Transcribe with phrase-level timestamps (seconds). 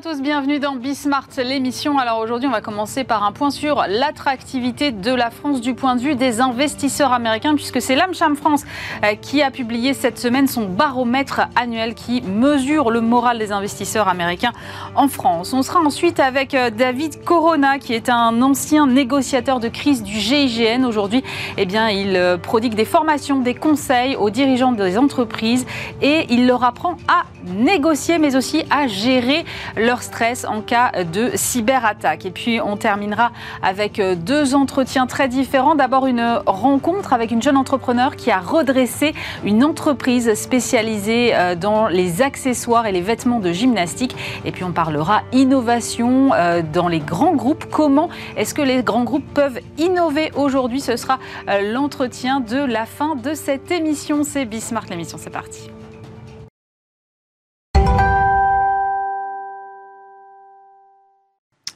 [0.00, 1.98] tous, bienvenue dans Bismart, l'émission.
[1.98, 5.94] Alors aujourd'hui, on va commencer par un point sur l'attractivité de la France du point
[5.94, 8.64] de vue des investisseurs américains, puisque c'est l'AmCham France
[9.04, 14.08] euh, qui a publié cette semaine son baromètre annuel qui mesure le moral des investisseurs
[14.08, 14.52] américains
[14.94, 15.52] en France.
[15.52, 20.18] On sera ensuite avec euh, David Corona, qui est un ancien négociateur de crise du
[20.18, 20.86] GIGN.
[20.86, 21.22] Aujourd'hui,
[21.58, 25.66] eh bien, il euh, prodigue des formations, des conseils aux dirigeants des entreprises
[26.00, 29.44] et il leur apprend à négocier, mais aussi à gérer
[29.76, 32.26] leur stress en cas de cyberattaque.
[32.26, 35.74] Et puis on terminera avec euh, deux entretiens très différents.
[35.74, 39.14] D'abord une rencontre avec une jeune entrepreneur qui a redressé
[39.44, 44.16] une entreprise spécialisée euh, dans les accessoires et les vêtements de gymnastique.
[44.44, 47.66] Et puis on parlera innovation euh, dans les grands groupes.
[47.70, 50.80] Comment est-ce que les grands groupes peuvent innover aujourd'hui?
[50.80, 51.18] Ce sera
[51.62, 54.22] l'entretien de la fin de cette émission.
[54.24, 55.70] C'est Bismarck l'émission, c'est parti.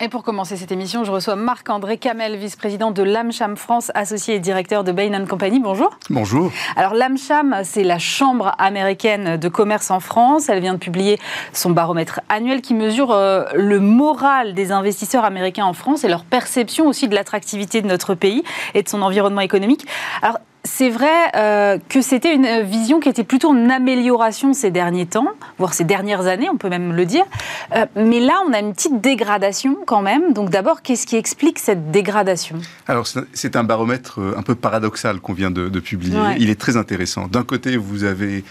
[0.01, 4.39] Et pour commencer cette émission, je reçois Marc-André Camel, vice-président de l'AMCHAM France, associé et
[4.41, 5.61] directeur de Bain Company.
[5.61, 5.91] Bonjour.
[6.11, 6.51] Bonjour.
[6.75, 10.49] Alors l'AMCHAM, c'est la Chambre américaine de commerce en France.
[10.49, 11.21] Elle vient de publier
[11.53, 16.25] son baromètre annuel qui mesure euh, le moral des investisseurs américains en France et leur
[16.25, 18.43] perception aussi de l'attractivité de notre pays
[18.75, 19.87] et de son environnement économique.
[20.23, 25.07] Alors c'est vrai euh, que c'était une vision qui était plutôt en amélioration ces derniers
[25.07, 27.25] temps, voire ces dernières années, on peut même le dire.
[27.75, 30.33] Euh, mais là, on a une petite dégradation quand même.
[30.33, 32.57] Donc d'abord, qu'est-ce qui explique cette dégradation?
[32.89, 36.19] Alors c'est un baromètre euh, un peu paradoxal qu'on vient de, publier.
[36.39, 37.29] Il est très intéressant.
[37.29, 38.43] D'un côté, vous avez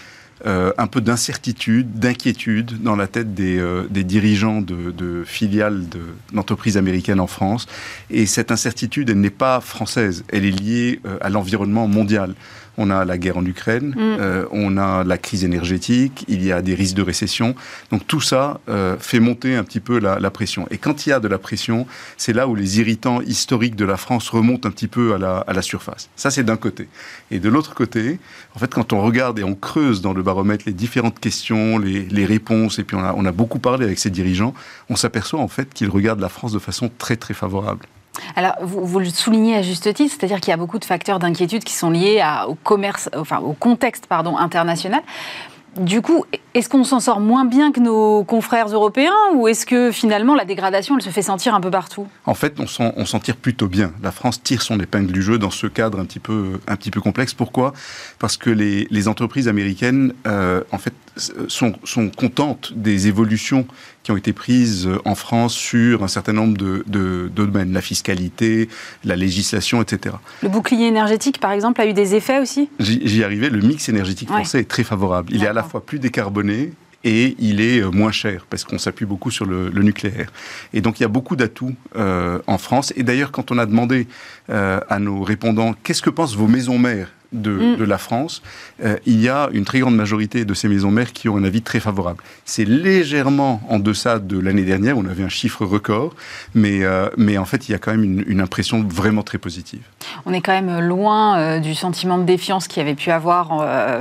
[0.46, 5.84] euh, un peu d'incertitude, d'inquiétude dans la tête des, euh, dirigeants de, filiales
[6.32, 7.66] d'entreprises américaines en France.
[8.10, 12.34] Et cette incertitude, elle n'est pas française, elle est liée euh, à l'environnement mondial
[12.76, 13.94] on a la guerre en Ukraine, mm.
[13.98, 17.54] euh, on a la crise énergétique, il y a des risques de récession.
[17.90, 20.66] Donc tout ça euh, fait monter un petit peu la, pression.
[20.70, 21.86] Et quand il y a de la pression,
[22.16, 25.62] c'est là où les irritants historiques de la France remontent un petit peu à la,
[25.62, 26.10] surface.
[26.16, 26.88] Ça, c'est d'un côté.
[27.30, 28.18] Et de l'autre côté,
[28.54, 32.24] en fait, quand on regarde et on creuse dans le baromètre les différentes questions, les,
[32.24, 34.54] réponses, et puis on a, on a beaucoup parlé avec ces dirigeants,
[34.88, 37.86] on s'aperçoit en fait qu'ils regardent la France de façon très très favorable.
[38.36, 41.64] Alors, vous, le soulignez à juste titre, c'est-à-dire qu'il y a beaucoup de facteurs d'inquiétude
[41.64, 45.02] qui sont liés au commerce, enfin au contexte international.
[45.78, 46.24] Du coup,
[46.54, 50.44] est-ce qu'on s'en sort moins bien que nos confrères européens ou est-ce que finalement la
[50.44, 52.06] dégradation, elle se fait sentir un peu partout?
[52.26, 53.92] En fait, on s'en tire plutôt bien.
[54.00, 56.92] La France tire son épingle du jeu dans ce cadre un petit peu, un petit
[56.92, 57.34] peu complexe.
[57.34, 57.72] Pourquoi?
[58.20, 60.94] Parce que les, entreprises américaines, euh, en fait,
[61.48, 63.66] sont, sont contentes des évolutions
[64.04, 68.68] qui ont été prises en France sur un certain nombre de, domaines, la fiscalité,
[69.04, 70.14] la législation, etc.
[70.42, 72.68] Le bouclier énergétique, par exemple, a eu des effets aussi?
[72.78, 75.32] J'y arrivais, le mix énergétique français est très favorable.
[75.32, 76.72] Il est à la fois plus décarboné
[77.04, 80.32] et il est euh, moins cher parce qu'on s'appuie beaucoup sur le, nucléaire.
[80.72, 82.92] Et donc il y a beaucoup d'atouts euh, en France.
[82.96, 84.06] Et d'ailleurs, quand on a demandé
[84.50, 87.76] euh, à nos répondants qu'est-ce que pensent vos maisons mères Mm.
[87.76, 88.42] de, la France,
[88.82, 91.44] euh, il y a une très grande majorité de ces maisons mères qui ont un
[91.44, 92.22] avis très favorable.
[92.44, 96.14] C'est légèrement en deçà de l'année dernière, on avait un chiffre record,
[96.54, 99.80] mais, euh, mais en fait, il y a quand même une, impression vraiment très positive.
[100.26, 103.48] On est quand même loin euh, du sentiment de défiance qu'il y avait pu avoir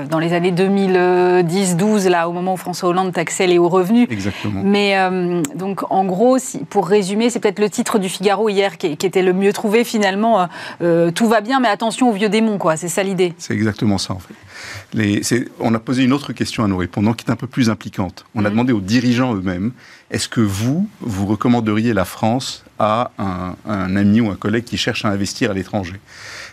[0.10, 4.08] dans les années 2010-12, là, au moment où François Hollande taxait les hauts revenus.
[4.12, 4.62] Exactement.
[4.64, 4.98] Mais
[5.56, 9.06] donc, en gros, si, pour résumer, c'est peut-être le titre du Figaro hier qui, qui
[9.06, 10.48] était le mieux trouvé finalement.
[10.80, 12.76] tout va bien, mais attention aux vieux démons, quoi.
[12.76, 13.23] C'est ça l'idée.
[13.38, 15.46] C'est exactement ça, en fait.
[15.60, 18.26] on a posé une autre question à nos répondants qui est un peu plus impliquante.
[18.36, 18.50] On a mhm.
[18.52, 19.72] demandé aux dirigeants eux-mêmes
[20.14, 23.12] est-ce que vous, vous recommanderiez la France à
[23.66, 26.00] un, ami ou un collègue qui cherche à investir à l'étranger?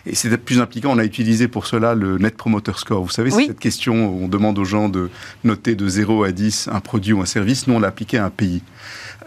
[0.07, 0.91] Et c'était plus impliquant.
[0.93, 3.03] On a utilisé pour cela le Net Promoter Score.
[3.03, 5.11] Vous savez, c'est cette question où on demande aux gens de
[5.43, 7.67] noter de 0 à 10 un produit ou un service.
[7.67, 8.63] Nous, on l'a appliqué à un pays.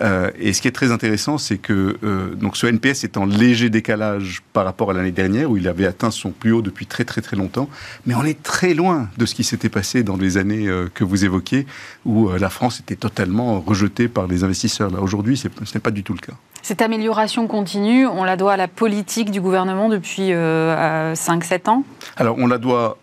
[0.01, 3.27] Euh, et ce qui est très intéressant, c'est que euh, donc ce NPS est en
[3.27, 6.87] léger décalage par rapport à l'année dernière, où il avait atteint son plus haut depuis
[6.87, 7.69] très très très longtemps.
[8.07, 11.05] Mais on est très loin de ce qui s'était passé dans les années euh, que
[11.05, 11.67] vous évoquiez,
[12.05, 14.91] où la France était totalement rejetée par les investisseurs.
[14.91, 16.35] Là, aujourd'hui, ce n'est pas du tout le cas.
[16.67, 21.85] Cette amélioration continue, on la doit à la politique du gouvernement depuis 5-7 ans?
[22.17, 22.97] Alors, on la doit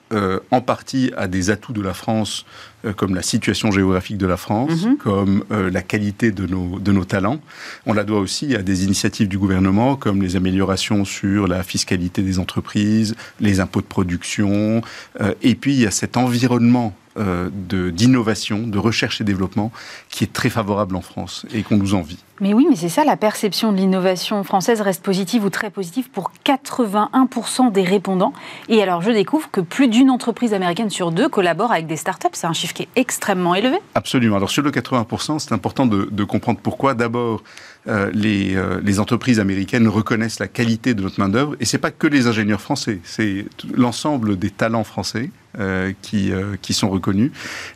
[0.49, 2.45] en partie à des atouts de la France
[2.83, 4.97] euh, comme la situation géographique de la France, mhm.
[4.97, 7.39] comme euh, la qualité de nos, de nos talents.
[7.85, 12.23] On la doit aussi à des initiatives du gouvernement, comme les améliorations sur la fiscalité
[12.23, 14.81] des entreprises, les impôts de production.
[15.19, 19.71] Euh, et puis, il y a cet environnement euh, d'innovation, de, recherche et développement
[20.09, 22.17] qui est très favorable en France et qu'on nous envie.
[22.39, 26.09] Mais oui, mais c'est ça, la perception de l'innovation française reste positive ou très positive
[26.09, 28.33] pour 81% des répondants.
[28.67, 32.29] Et alors, je découvre que plus d'une entreprise américaine sur deux collabore avec des startups.
[32.33, 33.77] C'est un chiffre qui est extrêmement élevé.
[33.93, 34.37] Absolument.
[34.37, 36.95] Alors, sur le 80%, c'est important de, de comprendre pourquoi.
[36.95, 37.43] D'abord,
[37.87, 41.55] euh, les, euh, les, entreprises américaines reconnaissent la qualité de notre main-d'œuvre.
[41.59, 46.31] Et ce n'est pas que les ingénieurs français, c'est l'ensemble des talents français euh, qui,
[46.61, 47.31] qui sont reconnus.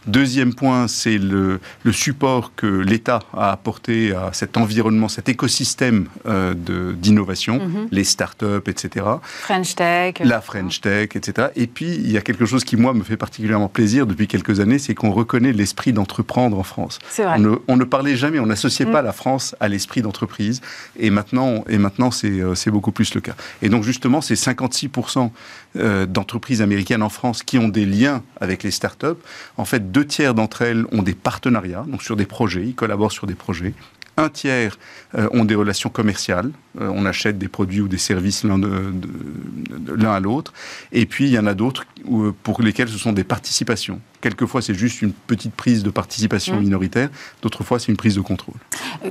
[0.08, 6.08] Deuxième point, c'est le, le, support que l'État a apporté à cet environnement, cet écosystème
[6.26, 7.88] d'innovation, mm-hmm.
[7.92, 9.06] les start-up, etc.
[9.22, 10.16] French Tech.
[10.24, 11.50] La French Tech, etc.
[11.56, 14.60] Et puis, il y a quelque chose qui, moi, me fait particulièrement plaisir depuis quelques
[14.60, 17.00] années, c'est qu'on reconnaît l'esprit d'entreprendre en France.
[17.18, 17.34] Vrai.
[17.36, 18.92] On, ne, on, ne, parlait jamais, on n'associait mm.
[18.92, 20.62] pas la France à l'esprit d'entreprise.
[20.98, 23.36] Et maintenant, et maintenant euh, c'est beaucoup plus le cas.
[23.62, 25.30] Et donc, justement, c'est 56%
[25.78, 29.20] euh, d'entreprises américaines en France qui ont des liens avec les startups.
[29.58, 33.12] En fait, deux tiers d'entre elles ont des partenariats, donc sur des projets, ils collaborent
[33.12, 33.74] sur des projets
[34.18, 34.78] un tiers
[35.18, 36.52] euh, ont des relations commerciales.
[36.80, 40.54] Euh, on achète des produits ou des services l'un à l'autre.
[40.92, 44.00] Et puis, il y en a d'autres euh, pour lesquels ce sont des participations.
[44.22, 46.64] Quelquefois, c'est juste une petite prise de participation mmh.
[46.64, 47.10] minoritaire.
[47.42, 48.56] D'autres fois, c'est une prise de contrôle.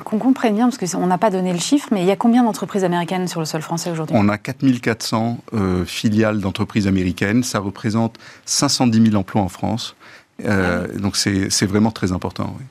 [0.05, 2.43] Qu'on comprenne bien, parce qu'on n'a pas donné le chiffre, mais il y a combien
[2.43, 4.17] d'entreprises américaines sur le sol français aujourd'hui?
[4.19, 5.39] On a 4400
[5.87, 7.43] filiales d'entreprises américaines.
[7.43, 8.17] Ça représente
[8.47, 9.95] 510 000 emplois en France.
[10.45, 12.57] Ah donc, c'est vraiment très important.
[12.59, 12.65] Oui.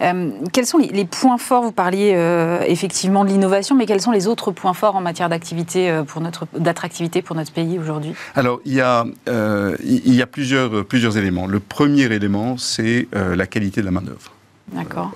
[0.00, 4.10] Euh, quels sont les, points forts Vous parliez euh, effectivement de l'innovation, mais quels sont
[4.10, 8.14] les autres points forts en matière d'activité euh, pour notre d'attractivité pour notre pays aujourd'hui?
[8.34, 11.46] Alors il y a il y a plusieurs plusieurs éléments.
[11.46, 14.32] Le premier élément, c'est la qualité de la main d'œuvre.
[14.70, 15.10] D'accord.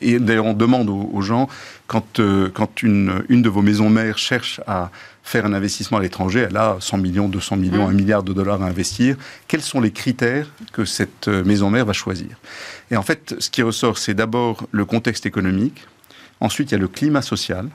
[0.00, 1.48] et d'ailleurs, on demande aux, gens,
[1.88, 2.20] quand,
[2.54, 4.90] quand une, une de vos maisons mères cherche à
[5.24, 7.96] faire un investissement à l'étranger, elle a 100 millions, 200 millions, 1 mmh.
[7.96, 9.16] milliard de dollars à investir.
[9.48, 12.36] Quels sont les critères que cette maison mère va choisir?
[12.90, 15.86] Et en fait, ce qui ressort, c'est d'abord le contexte économique,
[16.40, 17.68] ensuite il y a le climat social,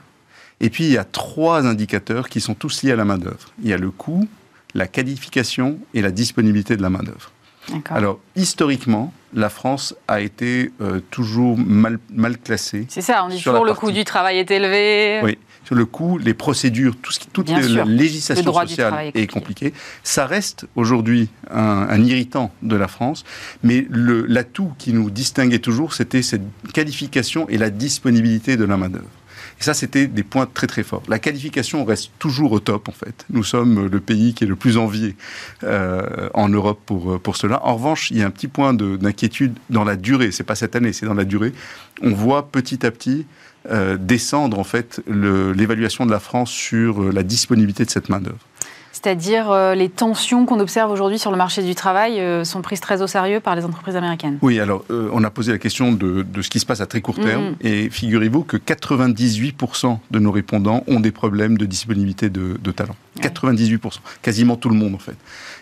[0.60, 3.52] et puis il y a trois indicateurs qui sont tous liés à la main-d'œuvre.
[3.62, 4.28] Il y a le coût,
[4.74, 7.32] la qualification et la disponibilité de la main-d'œuvre.
[7.90, 12.86] Alors, historiquement, la France a été euh, toujours mal, mal classée.
[12.88, 15.20] C'est ça, on dit toujours le coût du travail est élevé.
[15.22, 19.72] Oui, sur le coût, les procédures, tout ce qui, toute la législation sociale est, compliquée.
[20.02, 23.24] Ça reste aujourd'hui un, irritant de la France,
[23.62, 26.42] mais l'atout qui nous distinguait toujours, c'était cette
[26.72, 29.06] qualification et la disponibilité de la main-d'œuvre.
[29.60, 31.02] Et ça, c'était des points très très forts.
[31.08, 33.26] La qualification reste toujours au top, en fait.
[33.30, 35.16] Nous sommes le pays qui est le plus envié
[35.64, 37.64] euh, en Europe pour, pour cela.
[37.66, 40.32] En revanche, il y a un petit point d'inquiétude dans la durée.
[40.32, 41.52] C'est pas cette année, c'est dans la durée.
[42.02, 43.26] On voit petit à petit
[43.70, 48.18] euh, descendre en fait l'évaluation de la France sur euh, la disponibilité de cette main
[48.18, 48.38] d'œuvre.
[49.02, 53.02] C'est-à-dire euh, les tensions qu'on observe aujourd'hui sur le marché du travail sont prises très
[53.02, 54.38] au sérieux par les entreprises américaines.
[54.42, 57.18] Oui, alors on a posé la question de, ce qui se passe à très court
[57.18, 57.66] terme, mm.
[57.66, 62.96] et figurez-vous que 98% de nos répondants ont des problèmes de disponibilité de, talent.
[63.20, 65.16] 98%, quasiment tout le monde en fait.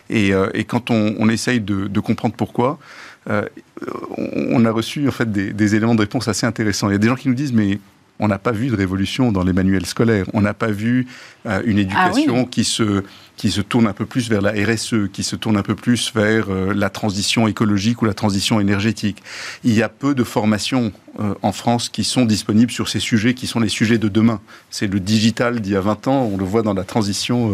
[0.09, 0.33] Et,
[0.65, 2.79] quand on, essaye de, comprendre pourquoi,
[3.29, 3.43] euh,
[4.27, 6.89] on a reçu en fait des, éléments de réponse assez intéressants.
[6.89, 7.79] Il y a des gens qui nous disent mais
[8.19, 10.25] on n'a pas vu de révolution dans les manuels scolaires.
[10.33, 11.07] On n'a pas vu
[11.45, 13.03] euh, une ah éducation qui se
[13.39, 16.11] qui se tourne un peu plus vers la RSE, qui se tourne un peu plus
[16.13, 19.23] vers euh, la transition écologique ou la transition énergétique.
[19.63, 20.91] Il y a peu de formations
[21.21, 24.41] euh, en France qui sont disponibles sur ces sujets qui sont les sujets de demain.
[24.71, 27.53] C'est le digital d'il y a 20 ans, on le voit dans la transition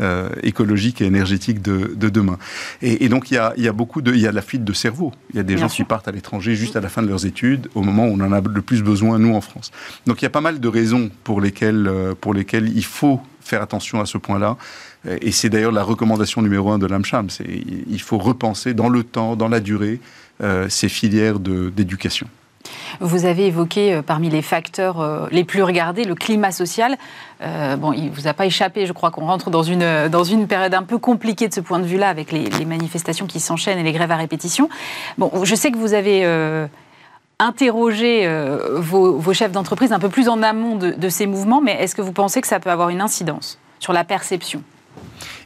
[0.00, 2.38] euh, écologique et énergétique de, demain.
[2.80, 4.40] Et, donc il y, a, il y, a, beaucoup de, il y a de la
[4.40, 5.12] fuite de cerveau.
[5.34, 7.26] Il y a des gens qui partent à l'étranger juste à la fin de leurs
[7.26, 9.72] études, au moment où on en a le plus besoin, nous, en France.
[10.06, 11.90] Donc il y a pas mal de raisons pour lesquelles,
[12.22, 14.56] pour lesquelles il faut faire attention à ce point-là.
[15.20, 17.28] Et c'est d'ailleurs la recommandation numéro un de l'AMCHAM.
[17.48, 20.00] Il faut repenser dans le temps, dans la durée,
[20.40, 22.28] euh, ces filières d'éducation.
[23.00, 26.96] Vous avez évoqué euh, parmi les facteurs euh, les plus regardés le climat social.
[27.40, 30.46] bon, il ne vous a pas échappé, je crois qu'on rentre dans une, dans une
[30.46, 33.82] période un peu compliquée de ce point de vue-là avec les, manifestations qui s'enchaînent et
[33.82, 34.68] les grèves à répétition.
[35.16, 36.24] Bon, je sais que vous avez
[37.40, 38.28] interrogé
[38.76, 42.12] vos, chefs d'entreprise un peu plus en amont de ces mouvements, mais est-ce que vous
[42.12, 44.62] pensez que ça peut avoir une incidence sur la perception?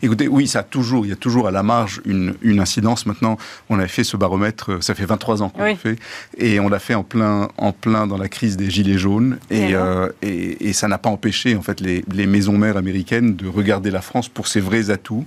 [0.03, 3.07] Écoutez, oui, ça a toujours, il y a toujours à la marge une, une incidence.
[3.07, 3.37] Maintenant,
[3.71, 5.97] on avait fait ce baromètre, euh, ça fait 23 ans qu'on l'a fait,
[6.37, 9.75] et on l'a fait en plein, en plein dans la crise des gilets jaunes, et,
[9.75, 13.47] euh, et, et ça n'a pas empêché en fait les, les maisons mères américaines de
[13.47, 15.25] regarder la France pour ses vrais atouts.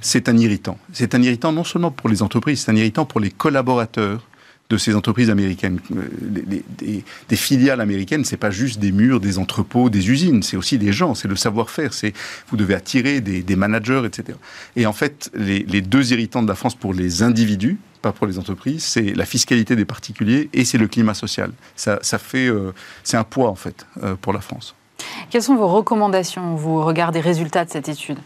[0.00, 0.78] C'est un irritant.
[0.92, 4.26] C'est un irritant non seulement pour les entreprises, c'est un irritant pour les collaborateurs
[4.70, 5.80] de ces entreprises américaines.
[5.92, 10.78] Euh, des, filiales américaines, c'est pas juste des murs, des entrepôts, des usines, c'est aussi
[10.78, 11.92] des gens, c'est le savoir-faire.
[11.92, 12.12] C'est
[12.48, 14.38] vous devez attirer des, managers, etc.
[14.76, 18.38] Et en fait, les, deux irritants de la France pour les individus, pas pour les
[18.38, 21.52] entreprises, c'est la fiscalité des particuliers et c'est le climat social.
[21.76, 22.50] Ça, ça fait,
[23.02, 23.86] c'est un poids en fait
[24.20, 24.74] pour la France.
[25.30, 28.18] Quelles sont vos recommandations Vous regardez les résultats de cette étude?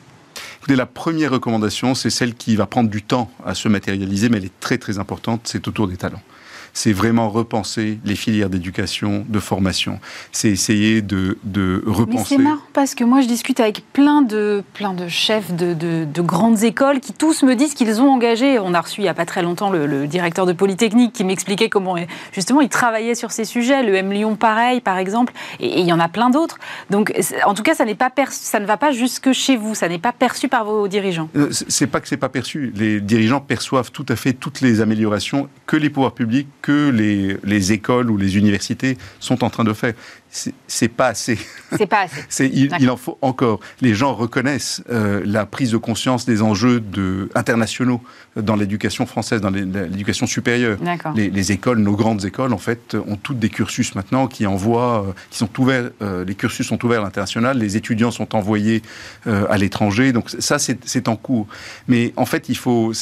[0.59, 4.39] Écoutez, la première recommandation, c'est celle qui va prendre du temps à se matérialiser, mais
[4.39, 6.23] elle est très très importante, c'est autour des talents
[6.73, 10.01] c'est vraiment repenser les filières d'éducation, de formation.
[10.33, 12.37] C'est essayer de, de repenser.
[12.37, 16.23] c'est marrant parce que moi je discute avec plein de, plein de chefs de, de,
[16.23, 18.59] grandes écoles qui tous me disent qu'ils ont engagé.
[18.59, 21.69] On a reçu il n'y a pas très longtemps le, directeur de Polytechnique qui m'expliquait
[21.69, 21.97] comment
[22.33, 23.83] justement il travaillait sur ces sujets.
[23.83, 26.59] Le M Lyon pareil par exemple, et, il y en a plein d'autres.
[26.91, 27.13] Donc
[27.45, 29.99] en tout cas ça, n'est pas ça ne va pas jusque chez vous, ça n'est
[29.99, 31.29] pas perçu par vos dirigeants.
[31.37, 32.73] Euh, c'est pas que c'est pas perçu.
[32.75, 37.37] Les dirigeants perçoivent tout à fait toutes les améliorations que les pouvoirs publics que les,
[37.45, 39.95] les, écoles ou les universités sont en train de faire
[40.31, 41.39] c'est pas assez.
[41.77, 42.47] C'est pas assez.
[42.53, 43.61] il, en faut encore.
[43.81, 48.03] Les gens reconnaissent euh, la prise de conscience des enjeux de, internationaux
[48.37, 50.79] dans l'éducation française, dans l'éducation supérieure.
[51.15, 55.13] Les, écoles, nos grandes écoles, en fait, ont toutes des cursus maintenant qui envoient, euh,
[55.31, 55.91] qui sont ouverts.
[56.03, 57.59] Euh, les cursus sont ouverts à l'international.
[57.59, 58.83] Les étudiants sont envoyés
[59.25, 60.13] à l'étranger.
[60.13, 61.47] Donc ça, c'est en cours.
[61.87, 62.93] Mais en fait, il faut.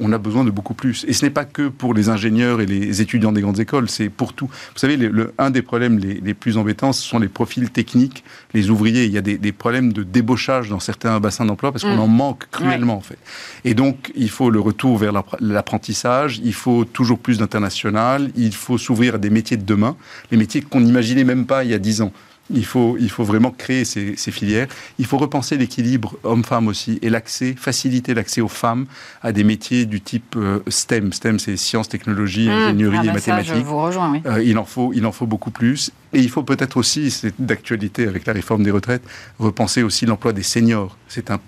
[0.00, 1.04] on a besoin de beaucoup plus.
[1.08, 3.88] Et ce n'est pas que pour les ingénieurs et les étudiants des grandes écoles.
[3.90, 4.46] C'est pour tout.
[4.46, 8.24] Vous savez, le, un des problèmes les, les plus embêtants ce sont les profils techniques,
[8.54, 9.04] les ouvriers.
[9.04, 12.00] Il y a des, problèmes de débauchage dans certains bassins d'emploi parce qu'on mm.
[12.00, 13.18] en manque cruellement, en fait.
[13.64, 18.78] Et donc, il faut le retour vers l'apprentissage, il faut toujours plus d'international, il faut
[18.78, 19.96] s'ouvrir à des métiers de demain,
[20.30, 22.12] les métiers qu'on n'imaginait même pas il y a dix ans.
[22.52, 24.66] Il faut, il faut vraiment créer ces, filières.
[24.98, 28.86] Il faut repenser l'équilibre homme-femme aussi et l'accès, faciliter l'accès aux femmes
[29.22, 31.12] à des métiers du type euh, STEM.
[31.12, 32.52] STEM, c'est sciences, technologies, mmh.
[32.52, 33.54] ingénierie ah et bah mathématiques.
[33.54, 34.22] je vous rejoins, oui.
[34.26, 35.92] Euh, il, en faut, il en faut beaucoup plus.
[36.12, 39.02] Et il faut peut-être aussi, c'est d'actualité avec la réforme des retraites,
[39.38, 40.96] repenser aussi l'emploi des seniors.
[41.08, 41.40] C'est un,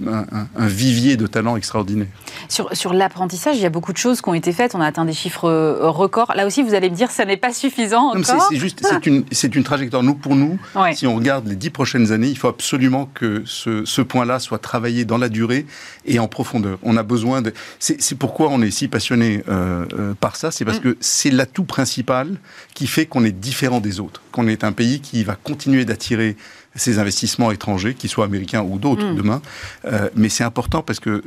[0.59, 2.09] vivier de talents extraordinaire.
[2.49, 4.75] Sur, sur l'apprentissage, il y a beaucoup de choses qui ont été faites.
[4.75, 6.33] On a atteint des chiffres euh, records.
[6.35, 8.47] Là aussi, vous allez me dire, ça n'est pas suffisant encore.
[8.49, 10.03] C'est juste, c'est une, une, trajectoire.
[10.03, 10.59] Nous, pour nous,
[10.95, 14.59] si on regarde les dix prochaines années, il faut absolument que ce, ce point-là soit
[14.59, 15.67] travaillé dans la durée
[16.05, 16.79] et en profondeur.
[16.83, 17.53] On a besoin de.
[17.79, 20.51] C'est pourquoi on est si passionné euh, euh, par ça.
[20.51, 20.83] C'est parce mm.
[20.83, 22.37] que c'est l'atout principal
[22.75, 26.37] qui fait qu'on est différent des autres, qu'on est un pays qui va continuer d'attirer
[26.75, 29.17] ces investissements étrangers, qu'ils soient américains ou d'autres mm.
[29.17, 29.43] demain.
[29.85, 31.23] Euh, mais c'est important parce que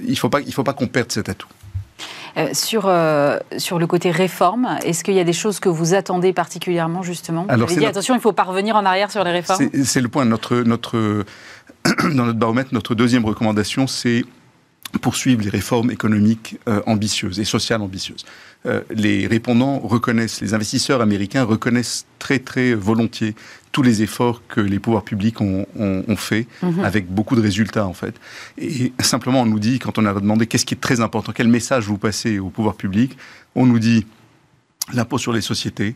[0.00, 1.48] il faut pas, il faut pas qu'on perde cet atout.
[2.36, 5.94] Euh, sur, euh, sur le côté réforme, est-ce qu'il y a des choses que vous
[5.94, 7.44] attendez particulièrement, justement?
[7.48, 9.68] Alors, Vous avez dit, attention, il ne faut pas revenir en arrière sur les réformes
[9.84, 10.24] C'est le point.
[10.24, 11.24] Notre, notre,
[12.14, 14.24] dans notre baromètre, notre deuxième recommandation, c'est
[14.98, 18.24] poursuivre les réformes économiques ambitieuses et sociales ambitieuses.
[18.66, 23.34] Euh, les répondants reconnaissent, les investisseurs américains reconnaissent très très volontiers
[23.72, 26.80] tous les efforts que les pouvoirs publics ont, ont, fait, mhm.
[26.84, 28.16] avec beaucoup de résultats en fait.
[28.58, 31.48] Et simplement, on nous dit, quand on a demandé qu'est-ce qui est très important, quel
[31.48, 33.16] message vous passez au pouvoir public,
[33.54, 34.06] on nous dit
[34.92, 35.94] l'impôt sur les sociétés,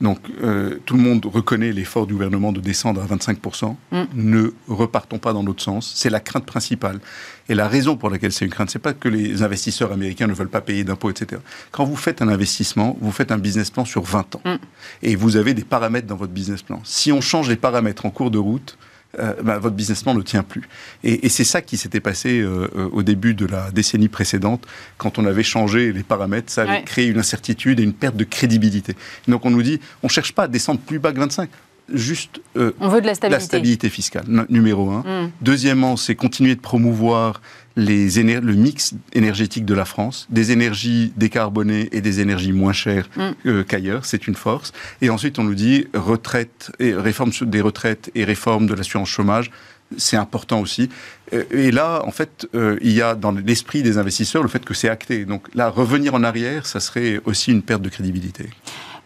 [0.00, 3.74] donc euh, tout le monde reconnaît l'effort du gouvernement de descendre à 25%.
[3.90, 4.02] Mm.
[4.14, 5.92] Ne repartons pas dans l'autre sens.
[5.96, 7.00] C'est la crainte principale.
[7.48, 10.34] Et la raison pour laquelle c'est une crainte, c'est pas que les investisseurs américains ne
[10.34, 11.42] veulent pas payer d'impôts, etc.
[11.72, 14.42] Quand vous faites un investissement, vous faites un business plan sur 20 ans.
[14.44, 14.56] Mm.
[15.02, 16.80] Et vous avez des paramètres dans votre business plan.
[16.84, 18.78] Si on change les paramètres en cours de route,
[19.18, 20.68] euh, bah, votre business plan ne tient plus.
[21.02, 24.66] Et, c'est ça qui s'était passé euh, euh, au début de la décennie précédente,
[24.98, 28.24] quand on avait changé les paramètres, ça avait créé une incertitude et une perte de
[28.24, 28.94] crédibilité.
[29.26, 31.48] donc on nous dit, on cherche pas à descendre plus bas que 25
[31.92, 35.00] juste on veut de la stabilité, la stabilité fiscale, numéro un.
[35.00, 35.30] Mm.
[35.40, 37.40] Deuxièmement, c'est continuer de promouvoir
[37.76, 43.08] les le mix énergétique de la France, des énergies décarbonées et des énergies moins chères
[43.16, 43.62] mm.
[43.64, 44.72] qu'ailleurs, c'est une force.
[45.00, 49.50] Et ensuite, on nous dit retraite et réforme des retraites et réforme de l'assurance chômage.
[49.96, 50.90] C'est important aussi.
[51.32, 54.64] Euh, et là, en fait, euh, il y a dans l'esprit des investisseurs le fait
[54.64, 55.24] que c'est acté.
[55.24, 58.50] Donc là, revenir en arrière, ça serait aussi une perte de crédibilité.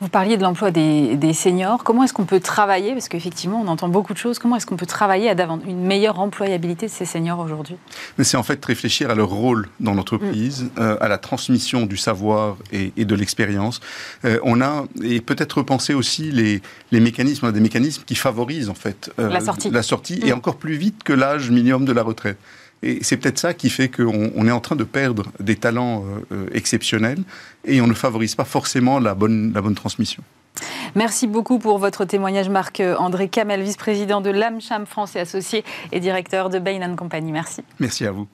[0.03, 1.85] Vous parliez de l'emploi des, seniors.
[1.85, 4.77] Comment est-ce qu'on peut travailler, parce qu'effectivement, on entend beaucoup de choses, comment est-ce qu'on
[4.77, 7.77] peut travailler à une meilleure employabilité de ces seniors aujourd'hui?
[8.21, 10.71] C'est en fait réfléchir à leur rôle dans l'entreprise, mm.
[10.81, 13.79] euh, à la transmission du savoir et, de l'expérience.
[14.25, 18.75] Euh, on a, et peut-être repenser aussi les, les mécanismes, des mécanismes qui favorisent en
[18.75, 20.37] fait euh, la sortie, la sortie et mm.
[20.37, 22.39] encore plus vite que l'âge minimum de la retraite.
[22.83, 26.21] Et c'est peut-être ça qui fait qu'on est en train de perdre des talents euh,
[26.33, 27.23] euh, exceptionnels
[27.65, 30.23] et on ne favorise pas forcément la bonne, la bonne transmission.
[30.95, 36.51] Merci beaucoup pour votre témoignage, Marc-André Kamel, vice-président de l'AMCHAM France et associé et directeur
[36.51, 37.33] de Bain Company.
[37.33, 37.63] Merci.
[37.79, 38.27] Merci à vous.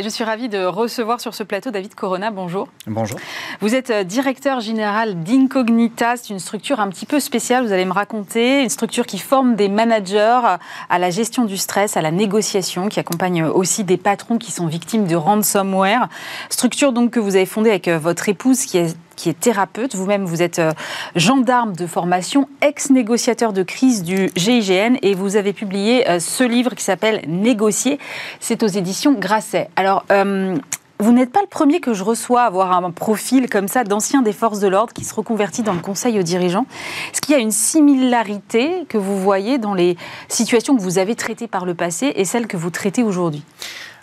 [0.00, 2.30] Et je suis ravie de recevoir sur ce plateau David Corona.
[2.30, 2.68] Bonjour.
[2.86, 3.18] Bonjour.
[3.60, 6.16] Vous êtes euh, directeur général d'Incognita.
[6.16, 8.62] C'est une structure un petit peu spéciale, vous allez me raconter.
[8.62, 10.40] Une structure qui forme des managers
[10.88, 14.68] à la gestion du stress, à la négociation, qui accompagne aussi des patrons qui sont
[14.68, 16.08] victimes de ransomware.
[16.48, 19.96] Structure donc que vous avez fondée avec euh, votre épouse qui est qui est thérapeute.
[19.96, 20.72] Vous-même, vous êtes euh,
[21.16, 26.74] gendarme de formation, ex-négociateur de crise du GIGN et vous avez publié euh, ce livre
[26.74, 27.98] qui s'appelle Négocier.
[28.38, 29.68] C'est aux éditions Grasset.
[29.74, 30.56] Alors, euh,
[31.00, 34.22] vous n'êtes pas le premier que je reçois à avoir un profil comme ça d'ancien
[34.22, 36.66] des forces de l'ordre qui se reconvertit dans le conseil aux dirigeants.
[37.12, 39.96] Est-ce qu'il y a une similarité que vous voyez dans les
[40.28, 43.44] situations que vous avez traitées par le passé et celles que vous traitez aujourd'hui?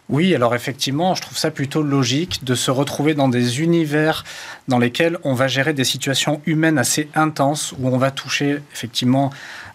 [0.07, 4.24] Oui, alors effectivement, je trouve ça plutôt logique de se retrouver dans des univers
[4.67, 9.31] dans lesquels on va gérer des situations humaines assez intenses, où on va toucher effectivement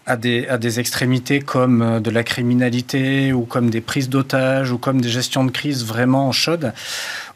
[0.06, 5.00] à des, extrémités comme euh, de la criminalité, ou comme des prises d'otages, ou comme
[5.00, 6.72] des gestions de crise vraiment chaudes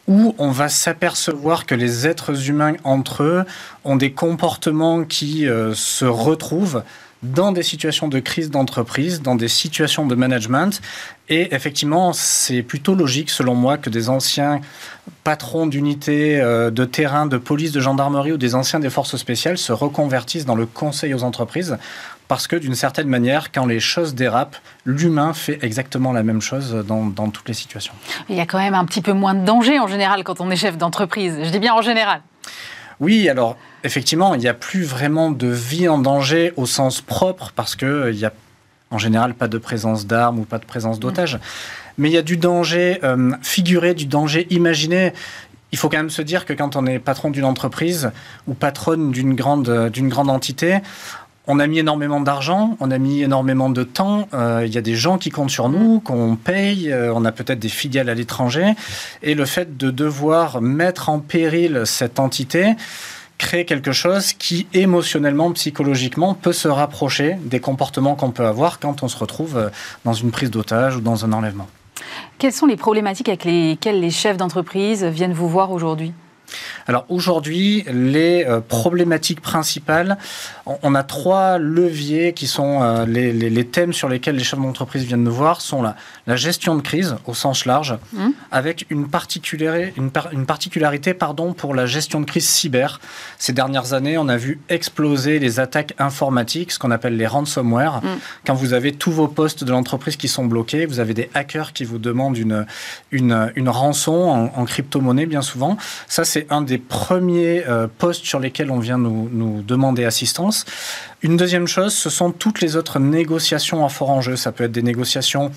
[0.07, 3.45] où on va s'apercevoir que les êtres humains entre eux
[3.85, 6.83] ont des comportements qui euh, se retrouvent
[7.25, 10.81] dans des situations de crise d'entreprise, dans des situations de management.
[11.29, 14.61] Et effectivement, c'est plutôt logique, selon moi, que des anciens
[15.23, 19.57] patrons d'unités euh, de terrain, de police, de gendarmerie ou des anciens des forces spéciales
[19.57, 21.79] se reconvertissent dans le conseil aux entreprises.
[22.29, 26.85] Parce que d'une certaine manière, quand les choses dérapent, l'humain fait exactement la même chose
[26.87, 27.93] dans, dans toutes les situations.
[28.29, 30.51] Il y a quand même un petit peu moins de danger en général quand on
[30.51, 31.39] est chef d'entreprise.
[31.43, 32.23] Je dis bien en général.
[33.01, 37.53] Oui, alors effectivement, il n'y a plus vraiment de vie en danger au sens propre
[37.55, 38.33] parce qu'il euh, n'y a
[38.91, 41.39] en général pas de présence d'armes ou pas de présence d'otages.
[41.99, 45.13] Mais il y a du danger euh, figuré, du danger imaginé.
[45.73, 48.13] Il faut quand même se dire que quand on est patron d'une entreprise
[48.47, 50.79] ou patronne d'une grande, euh, d'une grande entité,
[51.47, 54.29] on a mis énormément d'argent, on a mis énormément de temps.
[54.33, 56.93] Il y a des gens qui comptent sur nous, qu'on paye.
[56.93, 58.75] on a peut-être des filiales à l'étranger.
[59.23, 62.75] Et le fait de devoir mettre en péril cette entité,
[63.39, 69.03] créer quelque chose qui émotionnellement, psychologiquement peut se rapprocher des comportements qu'on peut avoir quand
[69.03, 69.69] on se retrouve euh,
[70.05, 71.69] dans une prise d'otage ou dans un enlèvement.
[72.39, 76.13] Quelles sont les problématiques avec lesquelles les chefs d'entreprise viennent vous voir aujourd'hui?
[76.87, 80.19] Alors aujourd'hui, les euh, problématiques principales,
[80.67, 85.25] on, a trois leviers qui sont euh, les, thèmes sur lesquels les chefs d'entreprise viennent
[85.25, 85.97] nous voir, sont la,
[86.27, 88.29] la gestion de crise au sens large, mmh.
[88.51, 93.01] avec une, particularité, une, particularité pardon, pour la gestion de crise cyber.
[93.39, 98.03] Ces dernières années, on a vu exploser les attaques informatiques, ce qu'on appelle les ransomware.
[98.03, 98.09] Mmh.
[98.47, 101.73] Quand vous avez tous vos postes de l'entreprise qui sont bloqués, vous avez des hackers
[101.73, 102.67] qui vous demandent une,
[103.11, 105.77] une, une rançon en, en crypto-monnaie bien souvent.
[106.09, 110.65] Ça, c'est un des premiers euh, postes sur lesquels on vient nous, nous, demander assistance.
[111.23, 114.37] Une deuxième chose, ce sont toutes les autres négociations à fort enjeu.
[114.37, 115.51] Ça peut être des négociations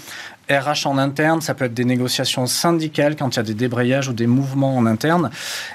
[0.50, 4.08] RH en interne, ça peut être des négociations syndicales quand il y a des débrayages
[4.08, 5.30] ou des mouvements en interne.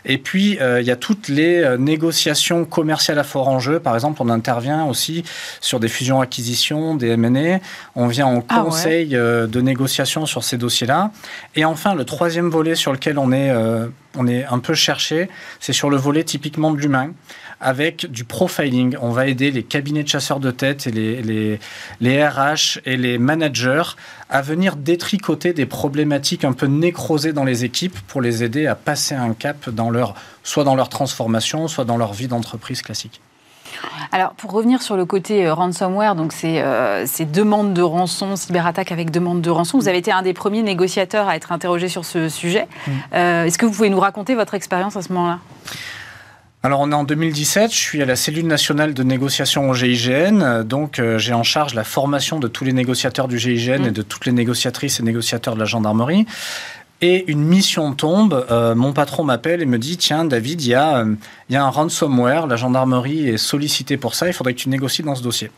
[0.07, 3.81] Et puis, euh, il y a toutes les euh, négociations commerciales à fort enjeu.
[3.81, 5.25] Par exemple, on intervient aussi
[5.61, 7.61] sur des fusions-acquisitions, des M&A.
[7.95, 11.11] On vient en ah conseil de négociation sur ces dossiers-là.
[11.55, 13.53] Et enfin, le troisième volet sur lequel on est
[14.17, 15.29] on est un peu cherché,
[15.61, 17.13] c'est sur le volet typiquement de l'humain,
[17.61, 18.97] avec du profiling.
[19.01, 21.61] On va aider les cabinets de chasseurs de tête et les, les,
[22.01, 23.95] les, RH et les managers
[24.29, 28.75] à venir détricoter des problématiques un peu nécrosées dans les équipes pour les aider à
[28.75, 33.21] passer un cap dans leur, soit dans leur transformation, soit dans leur vie d'entreprise classique.
[34.13, 38.37] Alors, pour revenir sur le côté euh, ransomware, donc c'est euh, ces demandes de rançon,
[38.37, 41.89] cyberattaque avec demande de rançon, vous avez été un des premiers négociateurs à être interrogé
[41.89, 42.67] sur ce sujet.
[42.87, 42.91] Mm.
[43.15, 45.39] Euh, est-ce que vous pouvez nous raconter votre expérience à ce moment-là?
[46.65, 50.63] Alors on est en 2017, je suis à la cellule nationale de négociation au GIGN,
[50.63, 53.87] donc j'ai en charge la formation de tous les négociateurs du GIGN mm.
[53.87, 56.25] et de toutes les négociatrices et négociateurs de la gendarmerie.
[57.05, 60.75] Et une mission tombe, euh, mon patron m'appelle et me dit, tiens David, il y,
[60.75, 61.15] a, euh,
[61.51, 65.03] y a un ransomware, la gendarmerie est sollicitée pour ça, il faudrait que tu négocies
[65.03, 65.51] dans ce dossier.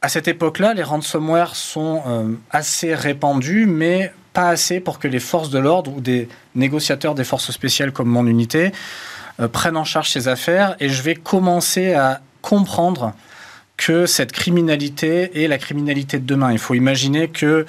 [0.00, 5.18] À cette époque-là, les ransomware sont euh, assez répandus, mais pas assez pour que les
[5.18, 8.72] forces de l'ordre ou des négociateurs des forces spéciales comme mon unité
[9.52, 10.76] prennent en charge ces affaires.
[10.80, 13.12] Et je vais commencer à comprendre
[13.76, 16.50] que cette criminalité est la criminalité de demain.
[16.50, 17.64] Il faut imaginer que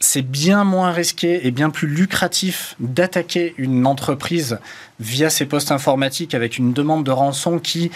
[0.00, 4.58] c'est bien moins risqué et bien plus lucratif d'attaquer une entreprise
[5.00, 7.90] via ses postes informatiques avec une demande de rançon qui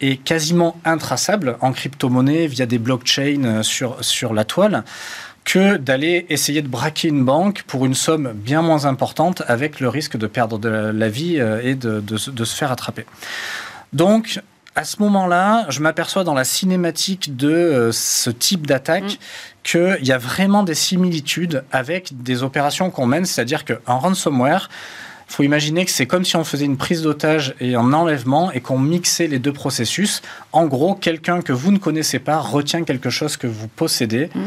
[0.00, 4.84] est quasiment intraçable en crypto-monnaie via des blockchains euh, sur, sur la toile
[5.44, 9.88] que d'aller essayer de braquer une banque pour une somme bien moins importante avec le
[9.88, 13.06] risque de perdre de la vie euh, et de, de se faire attraper.
[13.92, 14.40] Donc,
[14.76, 19.16] à ce moment-là, je m'aperçois dans la cinématique de euh, ce type d'attaque mm.
[19.62, 24.68] qu'il y a vraiment des similitudes avec des opérations qu'on mène, c'est-à-dire qu'un ransomware,
[25.26, 28.60] faut imaginer que c'est comme si on faisait une prise d'otage et un enlèvement et
[28.60, 30.22] qu'on mixait les deux processus.
[30.52, 34.40] En gros, quelqu'un que vous ne connaissez pas retient quelque chose que vous possédez mm.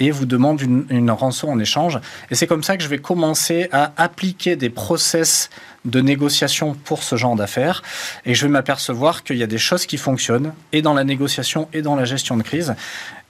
[0.00, 1.98] et vous demande une, une rançon en échange.
[2.30, 5.48] Et c'est comme ça que je vais commencer à appliquer des process
[5.86, 7.82] de négociation pour ce genre d'affaires.
[8.24, 11.68] Et je vais m'apercevoir qu'il y a des choses qui fonctionnent, et dans la négociation
[11.72, 12.74] et dans la gestion de crise,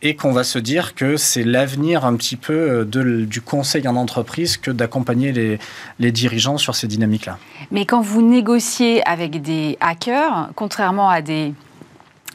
[0.07, 3.97] et qu'on va se dire que c'est l'avenir un petit peu euh, du conseil en
[3.97, 5.59] entreprise que d'accompagner
[5.99, 7.39] les dirigeants sur ces dynamiques-là.
[7.73, 11.55] Mais quand vous négociez avec des hackers, contrairement à des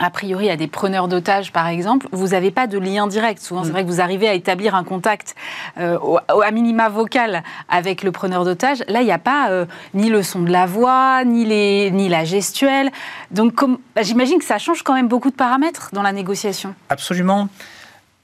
[0.02, 3.42] a priori à des preneurs d'otages, par exemple, vous n'avez pas de lien direct.
[3.42, 3.74] Souvent, c'est mm.
[3.74, 5.36] vrai que vous arrivez à établir un contact
[5.78, 8.84] euh, au, à minima vocal avec le preneur d'otages.
[8.88, 12.10] Là, il n'y a pas euh, ni le son de la voix, ni, les, ni
[12.10, 12.90] la gestuelle.
[13.30, 13.64] Donc,
[13.96, 16.74] bah, j'imagine que ça change quand même beaucoup de paramètres dans la négociation.
[16.90, 17.48] Absolument.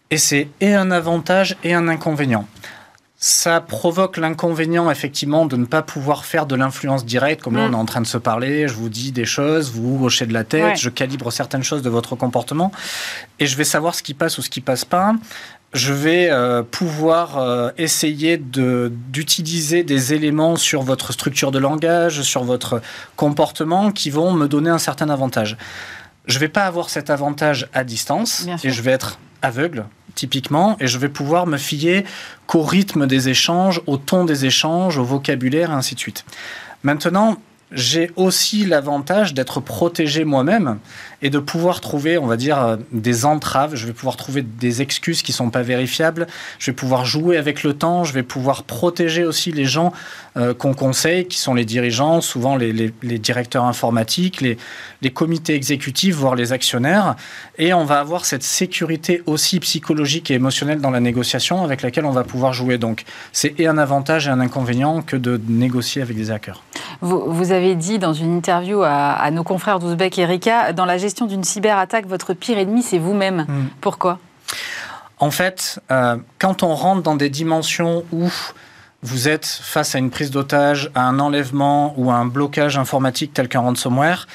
[0.09, 2.47] Et c'est et un avantage et un inconvénient.
[3.19, 7.69] Ça provoque l'inconvénient, effectivement, de ne pas pouvoir faire de l'influence directe, comme là on
[7.69, 7.73] mm.
[7.73, 10.43] est en train de se parler, je vous dis des choses, vous hochez de la
[10.43, 12.71] tête, je calibre certaines choses de votre comportement,
[13.39, 15.15] et je vais savoir ce qui passe ou ce qui passe pas.
[15.73, 22.43] Je vais euh, pouvoir euh, essayer d'utiliser des éléments sur votre structure de langage, sur
[22.43, 22.81] votre
[23.15, 25.57] comportement, qui vont me donner un certain avantage.
[26.27, 29.85] Je ne vais pas avoir cet avantage à distance, et je vais être aveugle
[30.17, 32.03] typiquement, et je vais pouvoir me fier
[32.47, 36.25] qu'au rythme des échanges, au ton des échanges, au vocabulaire, et ainsi de suite.
[36.83, 37.37] Maintenant,
[37.71, 40.79] j'ai aussi l'avantage d'être protégé moi-même
[41.21, 43.75] et de pouvoir trouver, on va dire, euh, des entraves.
[43.75, 46.27] Je vais pouvoir trouver des excuses qui ne sont pas vérifiables.
[46.59, 48.05] Je vais pouvoir jouer avec le temps.
[48.05, 49.91] Je vais pouvoir protéger aussi les gens
[50.37, 54.57] euh, qu'on conseille, qui sont les dirigeants, souvent les, directeurs informatiques, les,
[55.01, 57.15] les, comités exécutifs, voire les actionnaires.
[57.57, 62.05] Et on va avoir cette sécurité aussi psychologique et émotionnelle dans la négociation avec laquelle
[62.05, 62.77] on va pouvoir jouer.
[62.77, 63.03] Donc,
[63.33, 66.63] c'est et un avantage et un inconvénient que de négocier avec des hackers.
[67.01, 70.85] Vous, vous avez dit dans une interview à, à nos confrères d'Ouzbek et Erika, dans
[70.85, 73.45] la gestion d'une cyberattaque, votre pire ennemi, c'est vous-même.
[73.47, 73.67] Hmm.
[73.81, 74.19] Pourquoi?
[75.19, 78.29] En fait, euh, quand on rentre dans des dimensions où
[79.03, 83.33] vous êtes face à une prise d'otage, à un enlèvement ou à un blocage informatique
[83.33, 84.27] tel qu'un ransomware,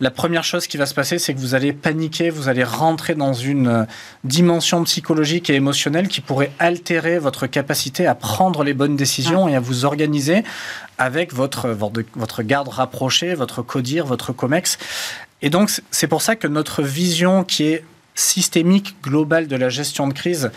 [0.00, 3.14] la première chose qui va se passer, c'est que vous allez paniquer, vous allez rentrer
[3.14, 3.84] dans une euh,
[4.24, 9.54] dimension psychologique et émotionnelle qui pourrait altérer votre capacité à prendre les bonnes décisions et
[9.54, 10.42] à vous organiser
[10.98, 14.78] avec votre, votre garde rapprochée, votre CODIR, votre COMEX.
[15.42, 17.84] Et donc, c'est pour ça que notre vision qui est
[18.16, 20.50] systémique, globale de la gestion de crise,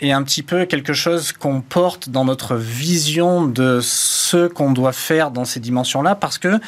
[0.00, 4.92] est un petit peu quelque chose qu'on porte dans notre vision de ce qu'on doit
[4.92, 6.60] faire dans ces dimensions-là, parce que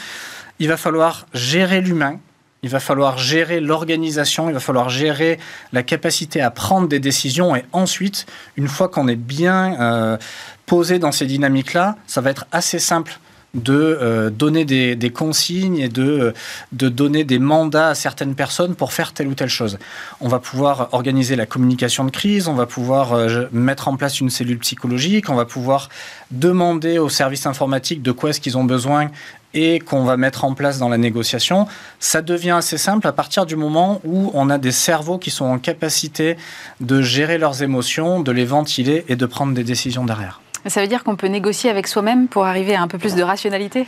[0.59, 2.19] il va falloir gérer l'humain,
[2.62, 5.38] il va falloir gérer l'organisation, il va falloir gérer
[5.73, 10.16] la capacité à prendre des décisions, et ensuite, une fois qu'on est bien euh,
[10.64, 13.19] posé dans ces dynamiques-là, ça va être assez simple
[13.57, 16.35] de euh, donner des, consignes et de,
[16.73, 19.79] de donner des mandats à certaines personnes pour faire telle ou telle chose.
[20.21, 24.21] On va pouvoir organiser la communication de crise, on va pouvoir euh, mettre en place
[24.21, 25.88] une cellule psychologique, on va pouvoir
[26.31, 29.11] demander aux services informatiques de quoi est-ce qu'ils ont besoin
[29.55, 31.66] et qu'on va mettre en place dans la négociation,
[31.99, 35.47] ça devient assez simple à partir du moment où on a des cerveaux qui sont
[35.47, 36.37] en capacité
[36.81, 40.42] de gérer leurs émotions, de les ventiler et de prendre des décisions derrière.
[40.68, 43.22] Ça veut dire qu'on peut négocier avec soi-même pour arriver à un peu plus de
[43.22, 43.87] rationalité?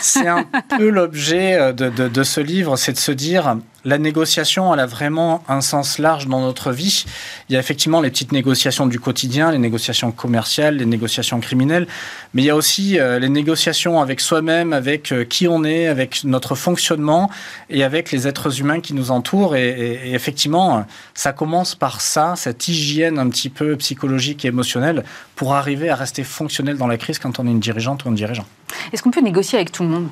[0.00, 0.44] C'est un
[0.76, 3.56] peu l'objet euh, de, de, ce livre, c'est de se dire,
[3.88, 7.06] la négociation, elle a vraiment un sens large dans notre vie.
[7.48, 11.86] Il y a effectivement les petites négociations du quotidien, les négociations commerciales, les négociations criminelles,
[12.34, 15.86] mais il y a aussi euh, les négociations avec soi-même, avec euh, qui on est,
[15.86, 17.30] avec notre fonctionnement
[17.70, 19.56] et avec les êtres humains qui nous entourent.
[19.56, 25.02] Et, effectivement, ça commence par ça, cette hygiène un petit peu psychologique et émotionnelle
[25.34, 28.12] pour arriver à rester fonctionnel dans la crise quand on est une dirigeante ou un
[28.12, 28.46] dirigeant.
[28.92, 30.08] Est-ce qu'on peut négocier avec tout le monde?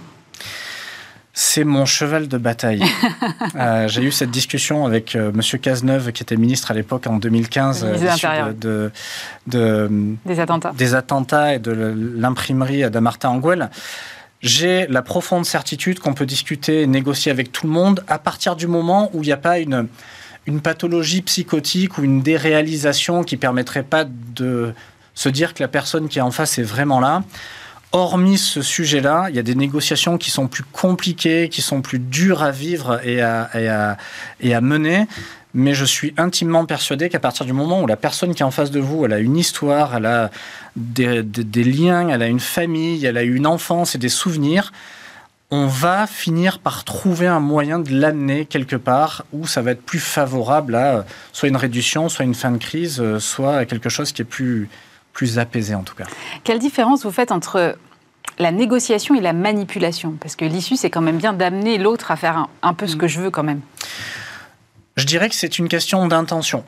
[1.38, 2.82] C'est mon cheval de bataille.
[3.54, 5.22] Euh, j'ai eu cette discussion avec M.
[5.22, 8.90] Euh, Monsieur Cazeneuve, qui était ministre à l'époque en 2015, euh, de,
[9.46, 9.90] de,
[10.26, 13.70] des attentats, des attentats et de l'imprimerie d'Amartin Anguel.
[14.42, 18.56] J'ai la profonde certitude qu'on peut discuter et négocier avec tout le monde à partir
[18.56, 19.88] du moment où il n'y a pas une,
[20.46, 24.74] une pathologie psychotique ou une déréalisation qui permettrait pas de
[25.14, 27.22] se dire que la personne qui est en face est vraiment là
[27.92, 31.98] hormis ce sujet-là, il y a des négociations qui sont plus compliquées, qui sont plus
[31.98, 33.96] dures à vivre et à,
[34.40, 35.06] et à, mener.
[35.54, 38.50] Mais je suis intimement persuadé qu'à partir du moment où la personne qui est en
[38.50, 40.30] face de vous, elle a une histoire, elle a
[40.76, 41.22] des,
[41.64, 44.72] liens, elle a une famille, elle a une enfance et des souvenirs,
[45.50, 49.82] on va finir par trouver un moyen de l'amener quelque part où ça va être
[49.82, 54.22] plus favorable à soit une réduction, soit une fin de crise, soit quelque chose qui
[54.22, 54.68] est plus,
[55.16, 56.04] plus apaisé en tout cas.
[56.44, 57.78] Quelle différence vous faites entre
[58.38, 60.12] la négociation et la manipulation?
[60.20, 63.08] Parce que l'issue, c'est quand même bien d'amener l'autre à faire un, peu ce que
[63.08, 63.62] je veux quand même.
[64.96, 66.64] Je dirais que c'est une question d'intention.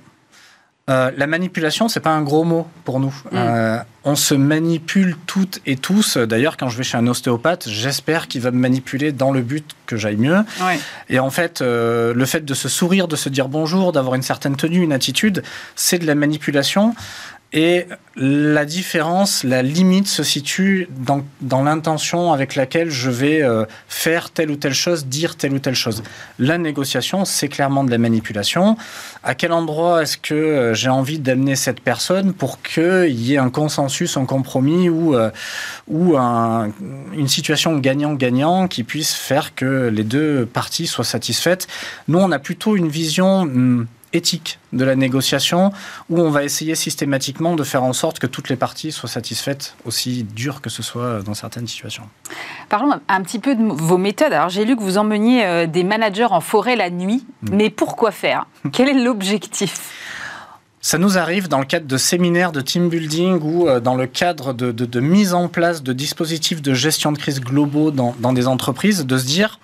[0.88, 3.14] Euh, la manipulation, c'est pas un gros mot pour nous.
[3.30, 3.34] Mm.
[3.34, 6.16] Euh, on se manipule toutes et tous.
[6.16, 9.76] D'ailleurs, quand je vais chez un ostéopathe, j'espère qu'il va me manipuler dans le but
[9.84, 10.38] que j'aille mieux.
[11.10, 14.22] Et en fait, euh, le fait de se sourire, de se dire bonjour, d'avoir une
[14.22, 15.42] certaine tenue, une attitude,
[15.76, 16.94] c'est de la manipulation.
[17.54, 24.28] Et la différence, la limite se situe dans, l'intention avec laquelle je vais euh, faire
[24.30, 26.02] telle ou telle chose, dire telle ou telle chose.
[26.38, 28.76] La négociation, c'est clairement de la manipulation.
[29.24, 33.38] À quel endroit est-ce que euh, j'ai envie d'amener cette personne pour qu'il y ait
[33.38, 35.30] un consensus, un compromis ou, euh,
[35.88, 41.66] une situation gagnant-gagnant qui puisse faire que les deux parties soient satisfaites?
[42.08, 43.46] Nous, on a plutôt une vision...
[43.46, 45.72] Hmm, éthique de la négociation
[46.10, 49.74] où on va essayer systématiquement de faire en sorte que toutes les parties soient satisfaites,
[49.84, 52.04] aussi dur que ce soit dans certaines situations.
[52.68, 54.32] Parlons un petit peu de vos méthodes.
[54.32, 57.48] Alors j'ai lu que vous emmeniez euh, des managers en forêt la nuit, mm.
[57.52, 58.46] mais pourquoi faire?
[58.72, 59.92] Quel est l'objectif?
[60.80, 64.06] Ça nous arrive dans le cadre de séminaires de team building ou euh, dans le
[64.06, 68.46] cadre de, mise en place de dispositifs de gestion de crise globaux dans, dans des
[68.46, 69.58] entreprises de se dire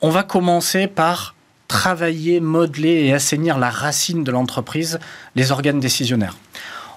[0.00, 1.34] on va commencer par
[1.72, 4.98] travailler, modeler et assainir la racine de l'entreprise,
[5.36, 6.36] les organes décisionnaires.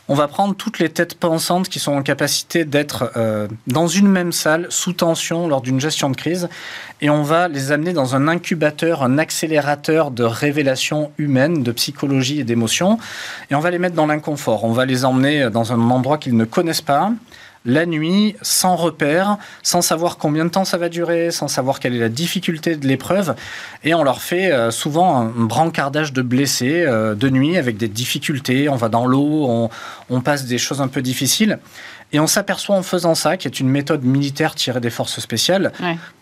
[0.09, 4.09] On va prendre toutes les têtes pensantes qui sont en capacité d'être euh, dans une
[4.09, 6.49] même salle, sous tension, lors d'une gestion de crise,
[6.99, 12.41] et on va les amener dans un incubateur, un accélérateur de révélation humaine, de psychologie
[12.41, 12.99] et d'émotion,
[13.49, 14.65] et on va les mettre dans l'inconfort.
[14.65, 17.11] On va les emmener dans un endroit qu'ils ne connaissent pas,
[17.65, 21.95] la nuit, sans repère, sans savoir combien de temps ça va durer, sans savoir quelle
[21.95, 23.35] est la difficulté de l'épreuve.
[23.83, 27.87] Et on leur fait euh, souvent un brancardage de blessés euh, de nuit avec des
[27.87, 28.69] difficultés.
[28.69, 29.69] On va dans l'eau,
[30.09, 31.59] on, passe des choses un peu difficiles.
[32.13, 35.71] Et on s'aperçoit en faisant ça, qui est une méthode militaire tirée des forces spéciales,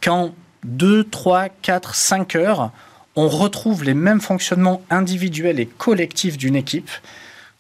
[0.02, 2.72] qu'en 2, 3, 4, 5 heures,
[3.16, 6.90] on retrouve les mêmes fonctionnements individuels et collectifs d'une équipe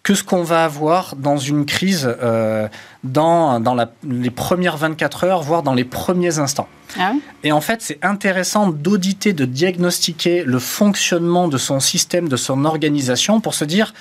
[0.03, 2.67] que ce qu'on va avoir dans une crise euh,
[3.05, 6.67] dans, dans les premières 24 heures, voire dans les premiers instants.
[6.99, 7.13] Ah
[7.43, 12.65] et en fait, c'est intéressant d'auditer, de diagnostiquer le fonctionnement de son système, de son
[12.65, 13.93] organisation, pour se dire,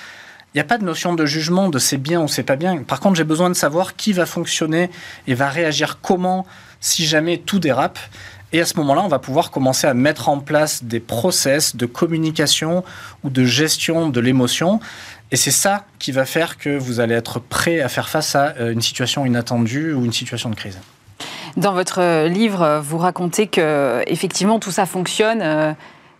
[0.53, 2.83] il n'y a pas de notion de jugement de c'est bien ou c'est pas bien.
[2.83, 4.89] Par contre, j'ai besoin de savoir qui va fonctionner
[5.25, 6.45] et va réagir comment
[6.81, 7.97] si jamais tout dérape.
[8.51, 11.87] Et à ce moment-là, on va pouvoir commencer à mettre en place des process de
[11.87, 12.83] communication
[13.23, 14.79] ou de gestion de l'émotion
[15.33, 18.53] et c'est ça qui va faire que vous allez être prêt à faire face à
[18.59, 20.77] euh, une situation inattendue ou une situation de crise.
[21.57, 25.73] Dans votre euh, livre, vous racontez que effectivement tout ça fonctionne euh,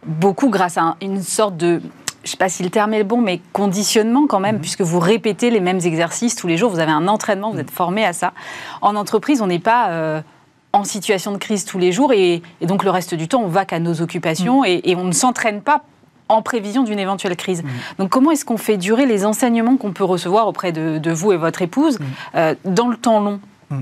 [0.08, 1.80] beaucoup grâce à une sorte de
[2.23, 4.62] je ne sais pas si le terme est le bon, mais conditionnement quand même, mhm.
[4.62, 7.69] puisque vous répétez les mêmes exercices tous les jours, vous avez un entraînement, vous êtes
[7.69, 8.34] formé à ça.
[8.82, 10.23] En entreprise, on n'est pas
[10.71, 13.65] en situation de crise tous les jours, et, donc le reste du temps, on va
[13.65, 14.67] qu'à nos occupations, mhm.
[14.67, 15.84] et, et, on ne s'entraîne pas
[16.29, 17.63] en prévision d'une éventuelle crise.
[17.63, 17.67] Mmh.
[17.99, 21.38] Donc comment est-ce qu'on fait durer les enseignements qu'on peut recevoir auprès de, vous et
[21.38, 22.03] votre épouse mmh.
[22.36, 23.39] euh, dans le temps long?
[23.69, 23.81] Mmh.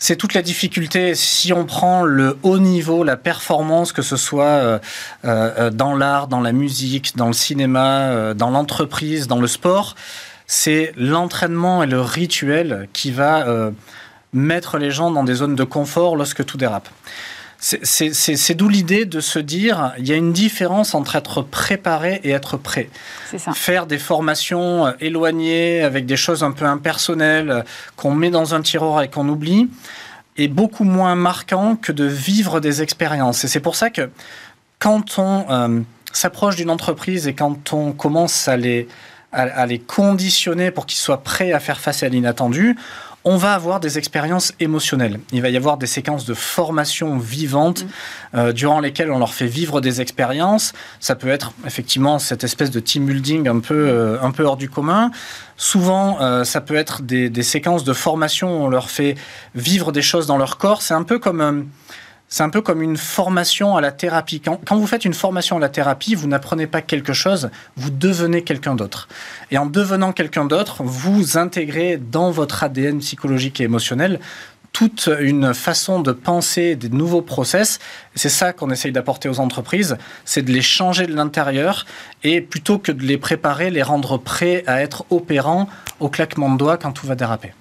[0.00, 1.16] C'est toute la difficulté.
[1.16, 4.78] Si on prend le haut niveau, la performance, que ce soit euh,
[5.24, 9.96] euh, dans l'art, dans la musique, dans le cinéma, dans l'entreprise, dans le sport,
[10.46, 13.44] c'est l'entraînement et le rituel qui va
[14.32, 16.88] mettre les gens dans des zones de confort lorsque tout dérape.
[17.60, 22.30] C'est d'où l'idée de se dire, il y a une différence entre être préparé et
[22.30, 22.88] être prêt.
[23.36, 23.52] Ça.
[23.52, 27.62] Faire des formations euh, éloignées avec des choses un peu impersonnelles euh,
[27.96, 29.68] qu'on met dans un tiroir et qu'on oublie
[30.36, 33.42] est beaucoup moins marquant que de vivre des expériences.
[33.44, 34.08] Et c'est pour ça que
[34.78, 35.80] quand on euh,
[36.12, 38.86] s'approche d'une entreprise et quand on commence à les,
[39.32, 42.76] à les conditionner pour qu'ils soient prêts à faire face à l'inattendu,
[43.28, 45.20] on va avoir des expériences émotionnelles.
[45.32, 47.88] Il va y avoir des séquences de formation vivante mm.
[48.36, 50.72] euh, durant lesquelles on leur fait vivre des expériences.
[50.98, 54.56] Ça peut être effectivement cette espèce de team building un peu, euh, un peu hors
[54.56, 55.10] du commun.
[55.58, 59.14] Souvent, euh, ça peut être des, des, séquences de formation où on leur fait
[59.54, 60.80] vivre des choses dans leur corps.
[60.80, 61.68] C'est un peu comme
[62.28, 64.40] c'est un peu comme une formation à la thérapie.
[64.40, 68.42] Quand, vous faites une formation à la thérapie, vous n'apprenez pas quelque chose, vous devenez
[68.42, 69.08] quelqu'un d'autre.
[69.50, 74.20] Et en devenant quelqu'un d'autre, vous intégrez dans votre ADN psychologique et émotionnel
[74.72, 77.78] toute une façon de penser des nouveaux process.
[78.14, 81.86] C'est ça qu'on essaye d'apporter aux entreprises, c'est de les changer de l'intérieur
[82.22, 86.58] et plutôt que de les préparer, les rendre prêts à être opérants au claquement de
[86.58, 87.54] doigts quand tout va déraper.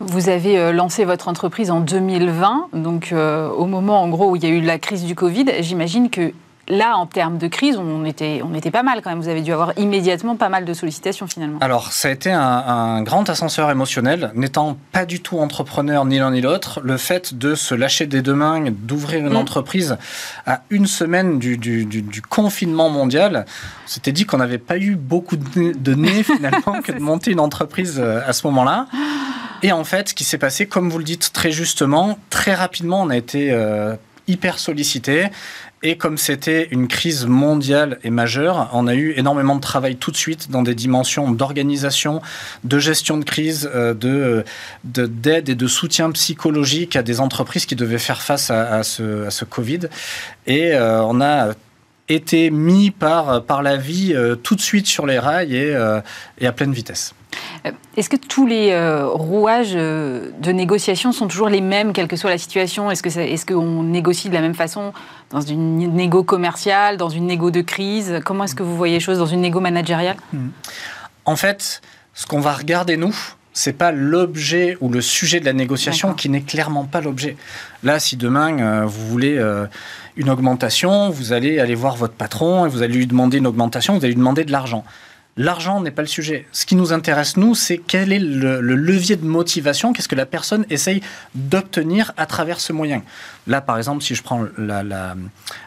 [0.00, 4.46] Vous avez lancé votre entreprise en 2020, donc au moment en gros où il y
[4.46, 5.46] a eu la crise du Covid.
[5.60, 6.32] J'imagine que
[6.68, 9.20] là, en termes de crise, on était, on était pas mal quand même.
[9.20, 11.58] Vous avez dû avoir immédiatement pas mal de sollicitations finalement.
[11.60, 14.30] Alors, ça a été un, grand ascenseur émotionnel.
[14.34, 18.22] N'étant pas du tout entrepreneur ni l'un ni l'autre, le fait de se lâcher des
[18.22, 19.36] deux mains, d'ouvrir une mm.
[19.36, 19.96] entreprise
[20.46, 23.44] à une semaine du, confinement mondial,
[23.84, 27.40] on s'était dit qu'on n'avait pas eu beaucoup de nez, finalement que de monter une
[27.40, 28.86] entreprise euh, à ce moment-là.
[29.64, 33.00] Et en fait, ce qui s'est passé, comme vous le dites très justement, très rapidement,
[33.00, 33.96] on a été euh,
[34.28, 35.28] hyper sollicité.
[35.82, 40.10] Et comme c'était une crise mondiale et majeure, on a eu énormément de travail tout
[40.10, 42.20] de suite dans des dimensions d'organisation,
[42.62, 44.44] de gestion de crise, euh, de
[44.84, 49.88] d'aide et de soutien psychologique à des entreprises qui devaient faire face à, ce, Covid.
[50.46, 51.54] Et euh, on a
[52.10, 57.14] été mis par, la vie tout de suite sur les rails et à pleine vitesse.
[57.66, 62.08] Euh, est-ce que tous les euh, rouages euh, de négociation sont toujours les mêmes, quelle
[62.08, 62.90] que soit la situation?
[62.90, 64.92] Est-ce qu'on est qu'on négocie de la même façon
[65.30, 68.20] dans une négo commerciale, dans une négo de crise?
[68.24, 70.16] Comment est-ce que vous voyez les choses dans une négo managériale?
[70.32, 70.48] Hmm.
[71.24, 71.80] En fait,
[72.12, 73.14] ce qu'on va regarder, nous,
[73.52, 77.36] c'est pas l'objet ou le sujet de la négociation qui n'est clairement pas l'objet.
[77.82, 79.40] Là, si demain vous voulez
[80.16, 83.94] une augmentation, vous allez aller voir votre patron et vous allez lui demander une augmentation,
[83.94, 84.84] vous allez lui demander de l'argent.
[85.36, 86.46] L'argent n'est pas le sujet.
[86.52, 90.26] Ce qui nous intéresse, nous, c'est quel est le, levier de motivation, qu'est-ce que la
[90.26, 91.00] personne essaye
[91.34, 93.02] d'obtenir à travers ce moyen.
[93.48, 94.44] Là, par exemple, si je prends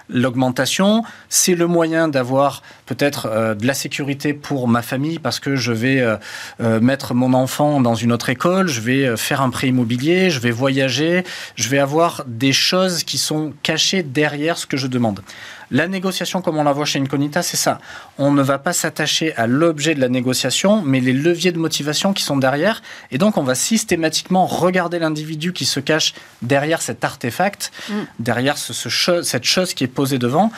[0.10, 5.58] l'augmentation, c'est le moyen d'avoir peut-être euh, de la sécurité pour ma famille parce que
[5.58, 6.16] je vais euh,
[6.62, 10.40] euh, mettre mon enfant dans une autre école, je vais faire un prêt immobilier, je
[10.40, 11.26] vais voyager,
[11.56, 15.22] je vais avoir des choses qui sont cachées derrière ce que je demande.
[15.70, 17.80] La négociation, comme on la voit chez Incognita, c'est ça.
[18.18, 22.14] On ne va pas s'attacher à l'objet de la négociation, mais les leviers de motivation
[22.14, 22.82] qui sont derrière.
[23.12, 27.94] Et donc, on va systématiquement regarder l'individu qui se cache derrière cet artefact, mm.
[28.20, 30.52] derrière cette chose qui est posée devant.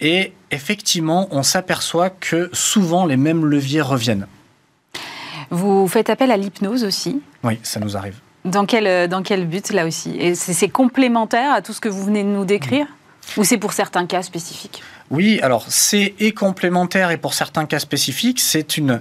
[0.00, 4.26] Et effectivement, on s'aperçoit que souvent, les mêmes leviers reviennent.
[5.50, 7.20] Vous faites appel à l'hypnose aussi?
[7.42, 8.16] Oui, ça nous arrive.
[8.46, 10.16] Dans quel, dans quel but, là aussi?
[10.18, 12.86] Et c'est complémentaire à tout ce que vous venez de nous décrire?
[13.36, 17.78] Ou c'est pour certains cas spécifiques Oui, alors c'est et complémentaire et pour certains cas
[17.78, 19.00] spécifiques, c'est une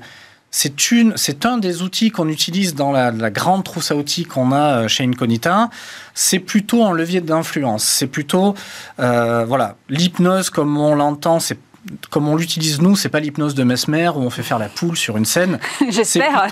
[0.56, 4.52] c'est une, c'est un des outils qu'on utilise dans la, grande trousse à outils qu'on
[4.52, 5.72] a euh, chez Incognita.
[6.14, 7.84] C'est plutôt un levier d'influence.
[7.84, 8.54] C'est plutôt,
[9.00, 11.58] euh, voilà, l'hypnose comme on l'entend, c'est
[12.12, 14.96] comme on l'utilise nous, c'est pas l'hypnose de Mesmer où on fait faire la poule
[14.96, 15.58] sur une scène.
[15.90, 16.48] J'espère.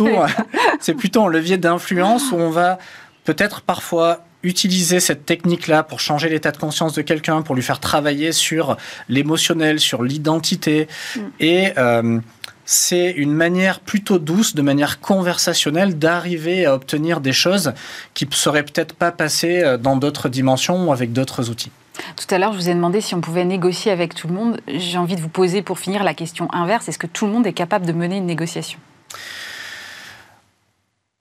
[0.80, 2.80] C'est plutôt un levier d'influence où on va
[3.24, 7.80] peut-être parfois utiliser cette technique-là pour changer l'état de conscience de quelqu'un, pour lui faire
[7.80, 8.78] travailler sur
[9.10, 10.88] l'émotionnel, sur l'identité.
[11.16, 11.20] Mm.
[11.40, 12.20] Et euh,
[12.66, 17.74] c'est une manière plutôt douce, de manière conversationnelle, d'arriver à obtenir des choses
[18.14, 21.72] qui ne seraient peut-être pas passées euh, dans d'autres dimensions ou avec d'autres outils.
[22.16, 24.62] Tout à l'heure, je vous ai demandé si on pouvait négocier avec tout le monde.
[24.68, 26.88] J'ai envie de vous poser pour finir la question inverse.
[26.88, 28.80] Est-ce que tout le monde est capable de mener une négociation?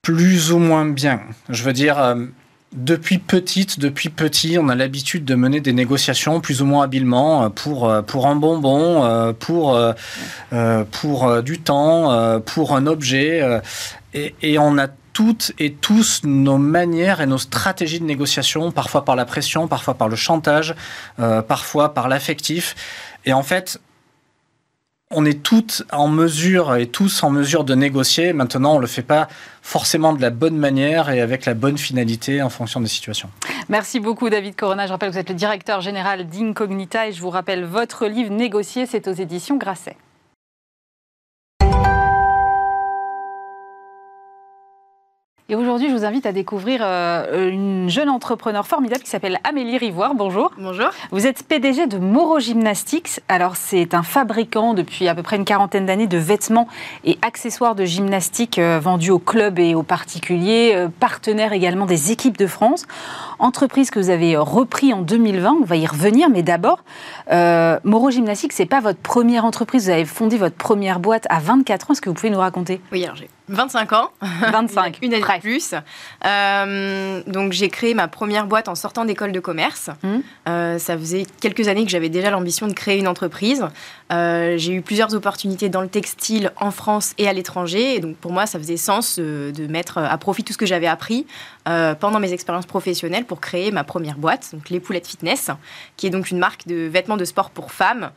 [0.03, 1.21] Plus ou moins bien.
[1.49, 2.27] Je veux dire, euh,
[2.73, 7.45] depuis petite, depuis petit, on a l'habitude de mener des négociations plus ou moins habilement
[7.45, 9.81] euh, pour, euh, pour un bonbon, euh, pour,
[10.91, 13.61] pour du temps, pour un objet.
[14.15, 19.05] Et, et on a toutes et tous nos manières et nos stratégies de négociation, parfois
[19.05, 20.75] par la pression, parfois par le chantage,
[21.49, 22.77] parfois par l'affectif.
[23.27, 23.81] Et en fait,
[25.13, 28.33] on est toutes en mesure et tous en mesure de négocier.
[28.33, 29.27] Maintenant, on ne le fait pas
[29.61, 33.29] forcément de la bonne manière et avec la bonne finalité en fonction des situations.
[33.69, 34.87] Merci beaucoup, David Corona.
[34.87, 38.31] Je rappelle que vous êtes le directeur général d'Incognita et je vous rappelle votre livre
[38.31, 39.97] Négocier, c'est aux éditions Grasset.
[45.51, 49.79] Et aujourd'hui, je vous invite à découvrir euh, une jeune entrepreneur formidable qui s'appelle Amélie
[49.79, 50.15] Rivoire.
[50.15, 50.53] Bonjour.
[50.57, 50.91] Bonjour.
[51.11, 53.19] Vous êtes PDG de Moro Gymnastics.
[53.27, 56.69] Alors, c'est un fabricant depuis à peu près une quarantaine d'années de vêtements
[57.03, 62.13] et accessoires de gymnastique euh, vendus aux clubs et aux particuliers, euh, partenaire également des
[62.13, 62.87] équipes de France.
[63.41, 66.85] Entreprise que vous avez repris en 2020, on va y revenir, mais d'abord,
[67.83, 69.87] Moro Gymnastics, c'est pas votre première entreprise.
[69.87, 71.95] Vous avez fondé votre première boîte à 24 ans.
[71.95, 72.81] Est-ce que vous pouvez nous raconter?
[72.93, 74.11] Oui, alors j'ai 25 ans.
[74.23, 74.99] 25.
[75.03, 75.75] Une année de plus.
[76.25, 79.91] Euh, donc j'ai créé ma première boîte en sortant d'école de commerce.
[80.03, 80.09] Mmh.
[80.49, 83.67] Euh, ça faisait quelques années que j'avais déjà l'ambition de créer une entreprise.
[84.13, 87.97] Euh, j'ai eu plusieurs opportunités dans le textile en France et à l'étranger.
[87.97, 90.87] Et donc pour moi, ça faisait sens de mettre à profit tout ce que j'avais
[90.87, 91.27] appris
[91.65, 95.51] pendant mes expériences professionnelles pour créer ma première boîte, donc les Poulettes Fitness,
[95.97, 98.11] qui est donc une marque de vêtements de sport pour femmes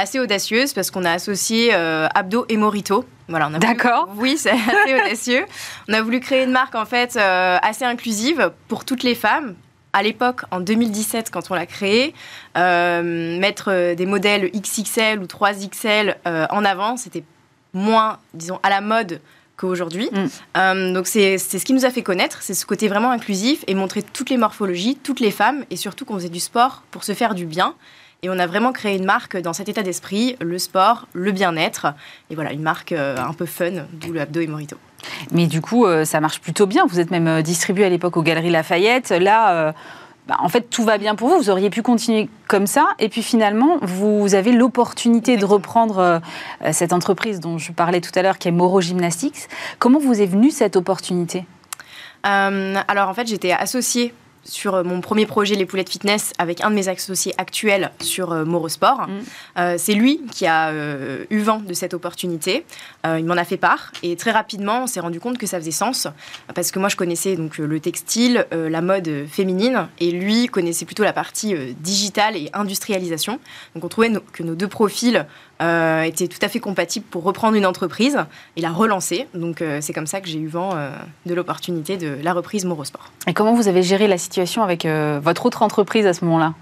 [0.00, 3.04] assez audacieuse parce qu'on a associé Abdo et Morito.
[3.28, 4.08] Voilà, D'accord.
[4.16, 4.50] Oui, c'est
[4.84, 5.44] assez audacieux.
[5.88, 9.54] On a voulu créer une marque en fait assez inclusive pour toutes les femmes,
[9.92, 12.14] à l'époque, en 2017, quand on l'a créé,
[12.56, 17.24] euh, mettre euh, des modèles XXL ou 3XL euh, en avant, c'était
[17.72, 19.20] moins, disons, à la mode
[19.56, 20.08] qu'aujourd'hui.
[20.12, 20.94] Mm.
[20.94, 24.02] donc c'est ce qui nous a fait connaître, c'est ce côté vraiment inclusif et montrer
[24.02, 27.34] toutes les morphologies, toutes les femmes, et surtout qu'on faisait du sport pour se faire
[27.34, 27.74] du bien.
[28.22, 31.86] Et on a vraiment créé une marque dans cet état d'esprit, le sport, le bien-être.
[32.30, 34.76] Et voilà, une marque un peu fun, d'où le Abdo et Morito.
[35.32, 36.86] Mais du coup, euh, ça marche plutôt bien.
[36.86, 39.10] Vous êtes même euh, distribué à l'époque aux Galeries Lafayette.
[39.10, 39.72] Là, euh,
[40.28, 41.38] bah, en fait, tout va bien pour vous.
[41.38, 42.88] Vous auriez pu continuer comme ça.
[42.98, 46.20] Et puis finalement, vous avez l'opportunité de reprendre
[46.72, 49.48] cette entreprise dont je parlais tout à l'heure, qui est Moro Gymnastics.
[49.78, 51.46] Comment vous est venue cette opportunité?
[52.22, 54.12] Alors en fait, j'étais associée
[54.44, 58.32] sur euh, mon premier projet Les Poulettes Fitness avec un de mes associés actuels sur
[58.32, 59.08] euh, Morosport.
[59.08, 59.20] Mm.
[59.58, 60.72] Euh, c'est lui qui a
[61.30, 62.64] eu vent de cette opportunité.
[63.04, 65.70] il m'en a fait part et très rapidement, on s'est rendu compte que ça faisait
[65.70, 66.06] sens
[66.54, 71.02] parce que moi, je connaissais donc le textile, la mode féminine et lui connaissait plutôt
[71.02, 73.40] la partie digitale et industrialisation.
[73.74, 75.26] Donc on trouvait que nos deux profils
[75.60, 78.18] euh, était tout à fait compatible pour reprendre une entreprise
[78.56, 79.26] et la relancer.
[79.34, 80.90] Donc euh, c'est comme ça que j'ai eu vent euh,
[81.26, 83.10] de l'opportunité de la reprise Morosport.
[83.26, 86.54] Et comment vous avez géré la situation avec votre autre entreprise à ce moment-là?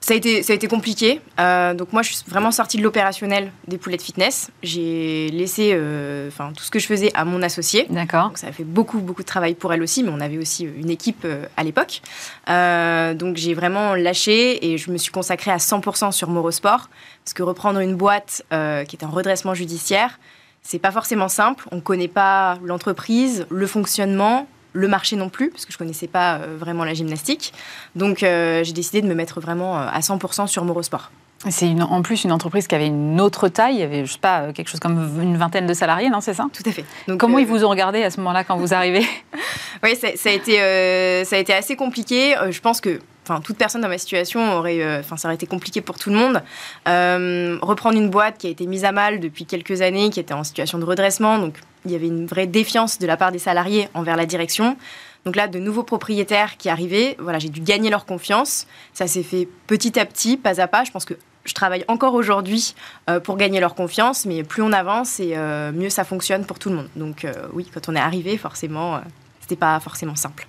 [0.00, 1.20] Ça a été, ça a été compliqué.
[1.38, 4.50] Euh, donc moi, je suis vraiment sortie de l'opérationnel des poulettes fitness.
[4.62, 7.86] J'ai laissé euh, tout ce que je faisais à mon associé.
[7.90, 8.28] D'accord.
[8.28, 10.64] Donc ça a fait beaucoup, beaucoup de travail pour elle aussi, mais on avait aussi
[10.64, 12.00] une équipe euh, à l'époque.
[12.46, 16.88] donc j'ai vraiment lâché et je me suis consacrée à 100% sur Morosport.
[17.24, 20.18] Parce que reprendre une boîte qui est un redressement judiciaire,
[20.62, 21.68] c'est pas forcément simple.
[21.70, 26.06] On ne connaît pas l'entreprise, le fonctionnement, le marché non plus, parce que je connaissais
[26.06, 27.52] pas euh, vraiment la gymnastique.
[27.96, 31.10] Donc euh, j'ai décidé de me mettre vraiment euh, à 100% sur Morosport.
[31.48, 34.18] C'est en plus une entreprise qui avait une autre taille, il y avait, je sais
[34.18, 36.46] pas, quelque chose comme une vingtaine de salariés, non, c'est ça?
[36.52, 36.84] Tout à fait.
[37.08, 39.06] Donc, Comment ils vous ont regardé à ce moment-là quand vous arrivez
[39.82, 40.56] Oui, ça, a été,
[41.24, 42.34] ça a été assez compliqué.
[42.50, 43.00] je pense que
[43.38, 46.16] toute personne dans ma situation aurait, euh, enfin ça aurait été compliqué pour tout le
[46.16, 46.42] monde.
[46.88, 50.34] Euh, reprendre une boîte qui a été mise à mal depuis quelques années, qui était
[50.34, 51.54] en situation de redressement, donc
[51.84, 54.76] il y avait une vraie défiance de la part des salariés envers la direction.
[55.24, 58.66] Donc là, de nouveaux propriétaires qui arrivaient, voilà, j'ai dû gagner leur confiance.
[58.94, 60.82] Ça s'est fait petit à petit, pas à pas.
[60.84, 61.14] Je pense que
[61.44, 62.74] je travaille encore aujourd'hui
[63.08, 65.36] euh, pour gagner leur confiance, mais plus on avance et
[65.72, 66.88] mieux ça fonctionne pour tout le monde.
[66.96, 69.00] Donc oui, quand on est arrivé, forcément,
[69.40, 70.46] c'était pas forcément simple.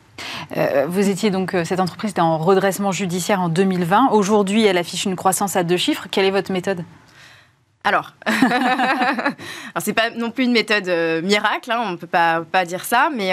[0.57, 4.09] Euh, vous étiez donc, euh, cette entreprise était en redressement judiciaire en 2020.
[4.11, 6.07] Aujourd'hui, elle affiche une croissance à deux chiffres.
[6.11, 6.83] Quelle est votre méthode?
[7.83, 9.33] Alors, Alors
[9.79, 12.85] c'est pas non plus une méthode euh, miracle, hein, on ne peut pas, pas dire
[12.85, 13.31] ça, mais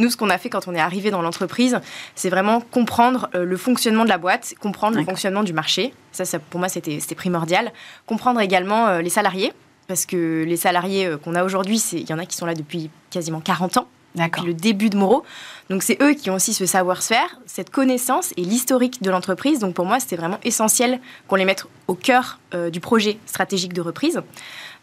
[0.00, 1.78] nous, ce qu'on a fait quand on est arrivé dans l'entreprise,
[2.14, 5.92] c'est vraiment comprendre le fonctionnement de la boîte, comprendre le fonctionnement du marché.
[6.10, 7.70] Ça, ça pour moi, c'était primordial.
[8.06, 9.52] Comprendre également les salariés,
[9.88, 12.88] parce que les salariés qu'on a aujourd'hui, il y en a qui sont là depuis
[13.10, 15.24] quasiment 40 ans le début de Moreau.
[15.70, 19.58] Donc c'est eux qui ont aussi ce savoir-faire, cette connaissance et l'historique de l'entreprise.
[19.58, 23.72] Donc pour moi, c'était vraiment essentiel qu'on les mette au cœur euh, du projet stratégique
[23.72, 24.20] de reprise.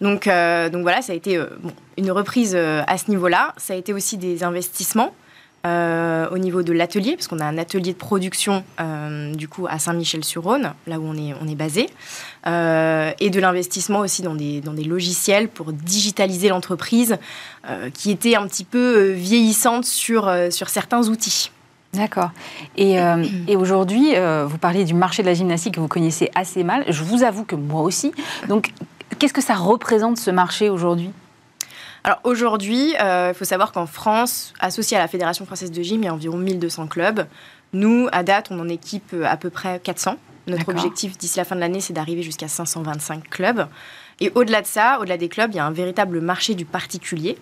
[0.01, 1.47] Donc, euh, voilà, ça a été euh,
[1.97, 3.53] une reprise à ce niveau-là.
[3.57, 5.13] Ça a été aussi des investissements.
[5.65, 9.67] Euh, au niveau de l'atelier, parce qu'on a un atelier de production euh, du coup
[9.69, 11.89] à Saint-Michel-sur-Rhône, là où on est, on est basé,
[12.47, 17.17] euh, et de l'investissement aussi dans des, dans des logiciels pour digitaliser l'entreprise
[17.93, 21.51] qui était un petit peu vieillissante sur, sur certains outils.
[21.93, 22.31] D'accord.
[22.77, 22.95] Et,
[23.47, 24.13] et aujourd'hui,
[24.45, 26.85] vous parlez du marché de la gymnastique que vous connaissez assez mal.
[26.87, 28.13] Je vous avoue que moi aussi.
[28.47, 28.71] Donc,
[29.19, 31.11] qu'est-ce que ça représente ce marché aujourd'hui?
[32.03, 36.01] Alors aujourd'hui, euh, il faut savoir qu'en France, associé à la Fédération française de gym,
[36.01, 37.27] il y a environ 1200 clubs.
[37.73, 40.17] Nous, à date, on en équipe euh, à peu près 400.
[40.47, 43.67] Notre objectif d'ici la fin de l'année, c'est d'arriver jusqu'à 525 clubs.
[44.19, 47.37] Et au-delà de ça, au-delà des clubs, il y a un véritable marché du particulier.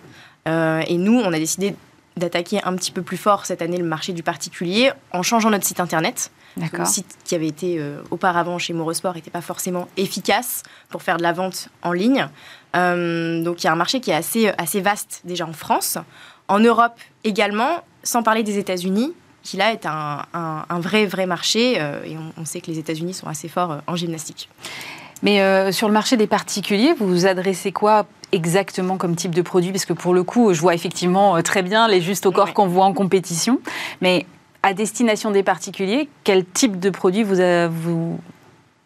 [0.46, 1.74] Euh, et nous, on a décidé
[2.18, 5.64] d'attaquer un petit peu plus fort cette année le marché du particulier en changeant notre
[5.64, 6.30] site internet.
[6.56, 11.16] Le site qui avait été euh, auparavant chez Morosport n'était pas forcément efficace pour faire
[11.16, 12.28] de la vente en ligne.
[12.76, 15.98] Euh, donc il y a un marché qui est assez, assez vaste déjà en France,
[16.48, 19.12] en Europe également, sans parler des États-Unis,
[19.42, 21.76] qui là est un, un, vrai, vrai marché.
[21.78, 24.48] Euh, et on, on, sait que les États-Unis sont assez forts en gymnastique.
[25.22, 29.72] Mais sur le marché des particuliers, vous vous adressez quoi exactement comme type de produit?
[29.72, 32.68] Parce que pour le coup, je vois effectivement très bien les justes au corps qu'on
[32.68, 33.58] voit en compétition.
[34.00, 34.26] Mais
[34.62, 37.36] à destination des particuliers, quel type de produit vous,
[37.68, 38.20] vous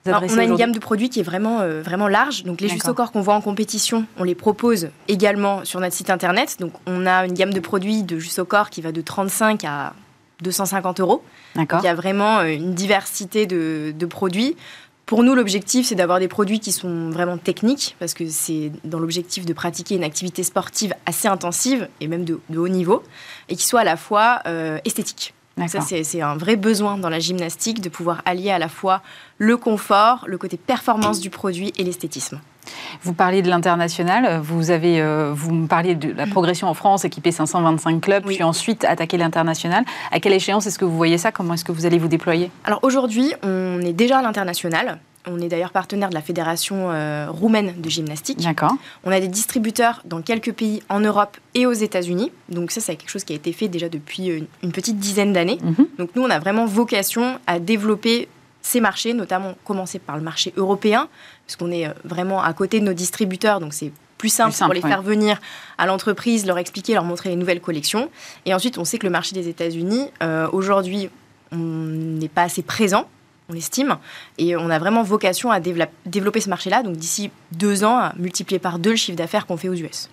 [0.07, 2.45] on a une gamme de produits qui est vraiment, euh, vraiment large.
[2.45, 5.95] Donc les justes au corps qu'on voit en compétition, on les propose également sur notre
[5.95, 6.57] site internet.
[6.61, 9.65] Donc on a une gamme de produits de justes au corps qui va de 35
[9.65, 9.95] à
[10.43, 11.23] 250 euros.
[11.57, 14.57] il y a vraiment euh, une diversité de, de produits
[15.07, 18.99] pour nous, l'objectif, c'est d'avoir des produits qui sont vraiment techniques, parce que c'est dans
[18.99, 23.03] l'objectif de pratiquer une activité sportive assez intensive et même de, haut niveau,
[23.49, 25.35] et qui soit à la fois euh, esthétique.
[25.67, 29.03] Ça, c'est un vrai besoin dans la gymnastique de pouvoir allier à la fois
[29.39, 32.41] le confort, le côté performance du produit et l'esthétisme.
[33.03, 37.05] Vous parliez de l'international, vous, avez, euh, vous me parliez de la progression en France,
[37.05, 39.85] équipée 525 clubs, puis ensuite attaquer l'international.
[40.13, 41.33] À quelle échéance est-ce que vous voyez ça?
[41.33, 42.51] Comment est-ce que vous allez vous déployer?
[42.65, 45.01] Alors aujourd'hui, on est déjà à l'international.
[45.27, 48.41] On est d'ailleurs partenaire de la Fédération euh, roumaine de gymnastique.
[48.41, 48.73] D'accord.
[49.05, 52.33] On a des distributeurs dans quelques pays en Europe et aux États-Unis.
[52.49, 55.33] Donc ça, c'est quelque chose qui a été fait déjà depuis euh, une, petite dizaine
[55.33, 55.59] d'années.
[55.63, 55.87] Mhm.
[55.99, 58.29] Donc nous, on a vraiment vocation à développer
[58.63, 61.09] ces marchés, notamment commencer par le marché européen,
[61.47, 64.81] puisqu'on est euh, vraiment à côté de nos distributeurs, donc c'est plus simple, pour les
[64.81, 65.41] faire venir
[65.79, 68.09] à l'entreprise, leur expliquer, leur montrer les nouvelles collections.
[68.47, 70.11] Et ensuite, on sait que le marché des États-Unis,
[70.53, 71.11] aujourd'hui,
[71.51, 73.09] on n'est pas assez présent
[73.53, 73.97] on estime.
[74.39, 78.59] Et on a vraiment vocation à développer ce marché-là, donc d'ici deux ans, à multiplier
[78.59, 80.09] par deux le chiffre d'affaires qu'on fait aux US.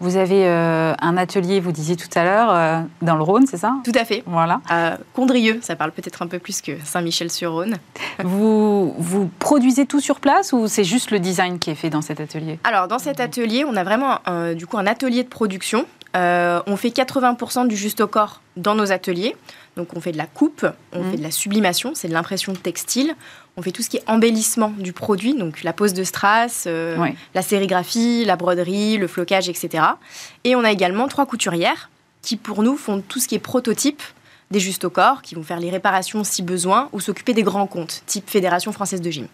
[0.00, 3.56] Vous avez euh, un atelier, vous disiez tout à l'heure, euh, dans le Rhône, c'est
[3.56, 3.74] ça?
[3.84, 4.22] Tout à fait.
[4.26, 4.60] Voilà.
[4.68, 7.76] À Condrieux, ça parle peut-être un peu plus que Saint-Michel-sur-Rhône.
[8.24, 12.02] vous, vous produisez tout sur place ou c'est juste le design qui est fait dans
[12.02, 12.58] cet atelier?
[12.64, 14.18] Alors, dans cet atelier, on a vraiment
[14.54, 15.86] du coup un atelier de production.
[16.16, 19.36] Euh, on fait 80% du juste au corps dans nos ateliers.
[19.76, 21.10] Donc on fait de la coupe, on mmh.
[21.10, 23.14] fait de la sublimation, c'est de l'impression textile.
[23.56, 26.96] On fait tout ce qui est embellissement du produit, donc la pose de strass, euh,
[27.34, 29.84] la sérigraphie, la broderie, le flocage, etc.
[30.44, 31.90] Et on a également trois couturières
[32.22, 34.02] qui pour nous font tout ce qui est prototype
[34.50, 37.66] des justes au corps, qui vont faire les réparations si besoin ou s'occuper des grands
[37.66, 39.28] comptes, type Fédération française de gym.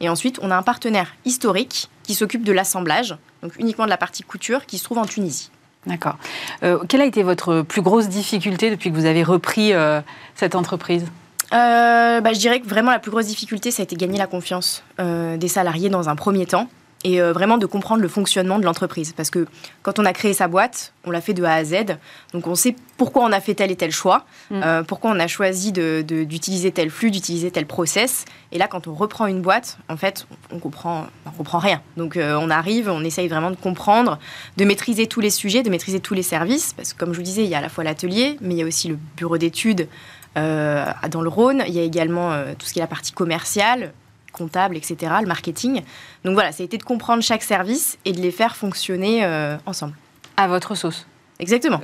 [0.00, 3.96] Et ensuite, on a un partenaire historique qui s'occupe de l'assemblage, donc uniquement de la
[3.96, 5.50] partie couture, qui se trouve en Tunisie.
[5.86, 6.16] D'accord.
[6.62, 10.00] Euh, quelle a été votre plus grosse difficulté depuis que vous avez repris euh,
[10.34, 11.04] cette entreprise?
[11.52, 14.26] Euh, bah, Je dirais que vraiment la plus grosse difficulté, ça a été gagner la
[14.26, 16.68] confiance des salariés dans un premier temps
[17.06, 19.12] et euh, vraiment de comprendre le fonctionnement de l'entreprise.
[19.12, 19.46] Parce que
[19.82, 21.96] quand on a créé sa boîte, on l'a fait de A à Z,
[22.32, 24.60] donc on sait pourquoi on a fait tel et tel choix, mm.
[24.64, 28.24] euh, pourquoi on a choisi d'utiliser tel flux, d'utiliser tel process.
[28.50, 31.80] Et là, quand on reprend une boîte, en fait, on comprend, on comprend rien.
[31.96, 34.18] Donc euh, on arrive, on essaye vraiment de comprendre,
[34.56, 37.24] de maîtriser tous les sujets, de maîtriser tous les services, parce que comme je vous
[37.24, 39.38] disais, il y a à la fois l'atelier, mais il y a aussi le bureau
[39.38, 39.86] d'études.
[40.34, 43.92] dans le Rhône, il y a également tout ce qui est la partie commerciale,
[44.36, 45.82] comptable, etc., le marketing.
[46.24, 49.56] Donc voilà, ça a été de comprendre chaque service et de les faire fonctionner euh,
[49.66, 49.94] ensemble.
[50.36, 51.06] À votre sauce.
[51.38, 51.82] Exactement.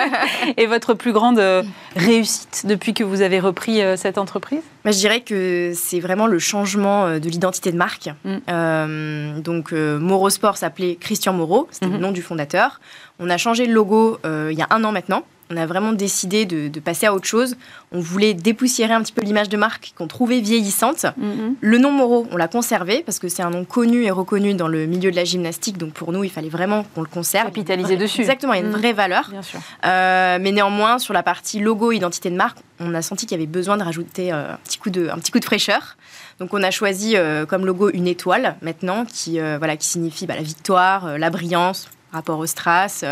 [0.56, 1.62] et votre plus grande euh,
[1.94, 4.62] réussite depuis que vous avez repris euh, cette entreprise?
[4.84, 8.10] Bah, Je dirais que c'est vraiment le changement de l'identité de marque.
[8.24, 9.40] Mm.
[9.40, 11.98] donc, Moro Sport s'appelait Christian Moreau, c'était le mm-hmm.
[11.98, 12.80] nom du fondateur.
[13.20, 16.44] On a changé le logo il y a un an maintenant on a vraiment décidé
[16.44, 17.56] de, passer à autre chose.
[17.90, 21.04] On voulait dépoussiérer un petit peu l'image de marque qu'on trouvait vieillissante.
[21.04, 21.54] Mm-hmm.
[21.60, 24.68] Le nom Moreau, on l'a conservé parce que c'est un nom connu et reconnu dans
[24.68, 25.78] le milieu de la gymnastique.
[25.78, 27.46] Donc pour nous, il fallait vraiment qu'on le conserve.
[27.46, 28.20] Capitaliser dessus.
[28.20, 28.76] Exactement, il y a une mm.
[28.76, 29.28] vraie valeur.
[29.30, 29.60] Bien sûr.
[29.84, 33.40] Euh, mais néanmoins, sur la partie logo, identité de marque, on a senti qu'il y
[33.40, 35.96] avait besoin de rajouter euh, un, petit coup de, un petit coup de fraîcheur.
[36.38, 40.36] Donc on a choisi euh, comme logo une étoile maintenant qui, voilà, qui signifie bah,
[40.36, 43.04] la victoire, la brillance, rapport au strass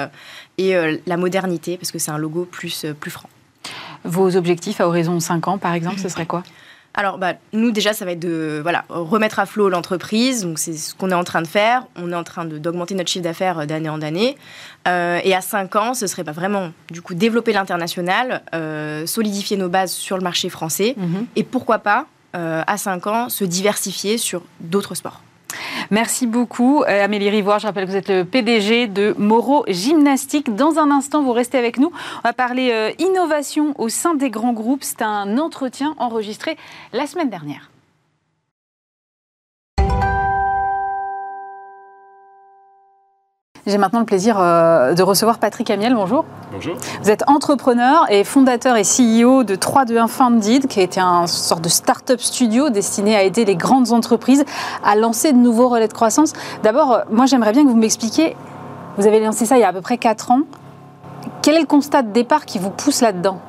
[0.59, 3.29] et euh, la modernité, parce que c'est un logo plus, euh, plus franc.
[4.05, 6.43] Vos objectifs à horizon 5 ans, par exemple, ce serait quoi?
[6.95, 10.43] Alors, bah, nous, déjà, ça va être de voilà, remettre à flot l'entreprise.
[10.43, 11.85] Donc, c'est ce qu'on est en train de faire.
[11.97, 14.37] On est en train d'augmenter notre chiffre d'affaires d'année en année.
[14.87, 18.43] et à 5 ans, ce serait pas bah, vraiment, du coup, développer l'international,
[19.07, 20.95] solidifier nos bases sur le marché français.
[20.97, 21.27] Mhm.
[21.37, 25.21] Et pourquoi pas, à 5 ans, se diversifier sur d'autres sports.
[25.91, 27.59] Merci beaucoup, euh, Amélie Rivoire.
[27.59, 30.55] Je rappelle que vous êtes le PDG de Moro Gymnastique.
[30.55, 31.93] Dans un instant, vous restez avec nous.
[32.19, 34.83] On va parler euh, innovation au sein des grands groupes.
[34.83, 36.57] C'est un entretien enregistré
[36.93, 37.71] la semaine dernière.
[43.67, 45.93] J'ai maintenant le plaisir euh, de recevoir Patrick Amiel.
[45.93, 46.25] Bonjour.
[46.53, 46.77] Bonjour.
[47.03, 51.69] Vous êtes entrepreneur et fondateur et CEO de 321 Funded, qui été un sorte de
[51.69, 54.45] start-up studio destiné à aider les grandes entreprises
[54.85, 56.33] à lancer de nouveaux relais de croissance.
[56.63, 58.37] D'abord, euh, moi j'aimerais bien que vous m'expliquiez,
[58.99, 60.43] vous avez lancé ça il y a à peu près 4 ans.
[61.43, 63.41] Quel est le constat de départ qui vous pousse là-dedans?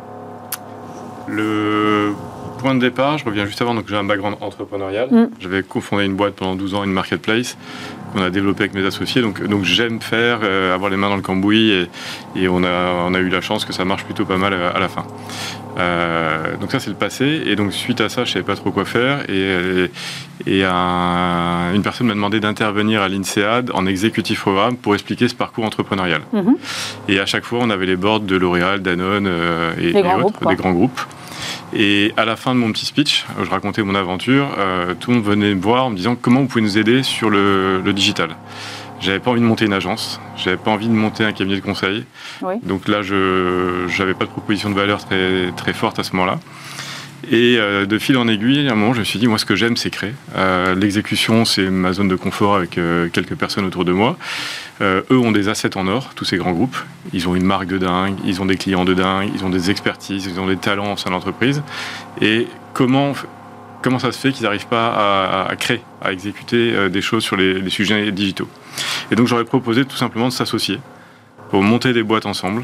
[1.28, 2.16] Le
[2.58, 5.10] point de départ, je reviens juste avant, donc j'ai un background entrepreneurial.
[5.12, 5.30] Mm.
[5.40, 7.56] J'avais cofondé une boîte pendant 12 ans, une marketplace
[8.14, 9.22] qu'on a développé avec mes associés.
[9.22, 11.90] Donc, donc j'aime faire, euh, avoir les mains dans le cambouis et,
[12.36, 14.74] et, on, a, on a eu la chance que ça marche plutôt pas mal euh,
[14.74, 15.06] à, la fin.
[15.78, 18.72] Euh, donc ça c'est le passé et donc suite à ça je savais pas trop
[18.72, 19.92] quoi faire et,
[20.48, 25.66] et une personne m'a demandé d'intervenir à l'INSEAD en exécutif programme pour expliquer ce parcours
[25.66, 26.22] entrepreneurial.
[26.34, 26.56] Mm-hmm.
[27.10, 29.30] Et à chaque fois on avait les boards de L'Oréal, Danone
[29.80, 31.00] et, grands groupes, des grands groupes.
[31.74, 34.50] Et à la fin de mon petit speech, je racontais mon aventure,
[35.00, 37.30] tout le monde venait me voir en me disant comment vous pouvez nous aider sur
[37.30, 38.36] le, le digital.
[39.00, 41.62] J'avais pas envie de monter une agence, j'avais pas envie de monter un cabinet de
[41.62, 42.04] conseil.
[42.64, 46.40] Donc là, je n'avais pas de proposition de valeur très, très forte à ce moment-là.
[47.32, 49.46] Et euh, de fil en aiguille, à un moment, je me suis dit, moi, ce
[49.46, 50.14] que j'aime, c'est créer.
[50.36, 54.18] Euh, l'exécution, c'est ma zone de confort avec euh, quelques personnes autour de moi.
[54.82, 56.78] eux ont des assets en or, tous ces grands groupes.
[57.14, 59.72] Ils ont une marque de dingue, ils ont des clients de dingue, ils ont des
[59.72, 61.64] expertises, ils ont des talents au sein de l'entreprise.
[62.22, 63.14] Et comment,
[63.82, 67.70] comment ça se fait qu'ils n'arrivent pas à, créer, à exécuter des choses sur les
[67.70, 68.48] sujets digitaux?
[69.10, 70.80] Et donc, j'aurais proposé tout simplement de s'associer
[71.50, 72.64] pour monter des boîtes ensemble.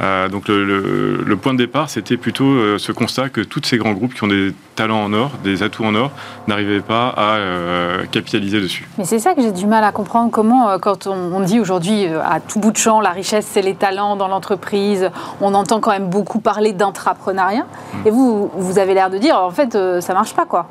[0.00, 3.92] Euh, donc le, point de départ, c'était plutôt euh, ce constat que tous ces grands
[3.92, 6.10] groupes qui ont des talents en or, des atouts en or,
[6.48, 8.88] n'arrivaient pas à euh, capitaliser dessus.
[8.98, 10.30] Mais c'est ça que j'ai du mal à comprendre.
[10.30, 14.16] Comment, quand on, dit aujourd'hui à tout bout de champ, la richesse, c'est les talents
[14.16, 17.66] dans l'entreprise, on entend quand même beaucoup parler d'intrapreneuriat.
[17.92, 18.06] Hmm.
[18.06, 20.68] Et vous, vous avez l'air de dire, en fait, ça marche pas, quoi.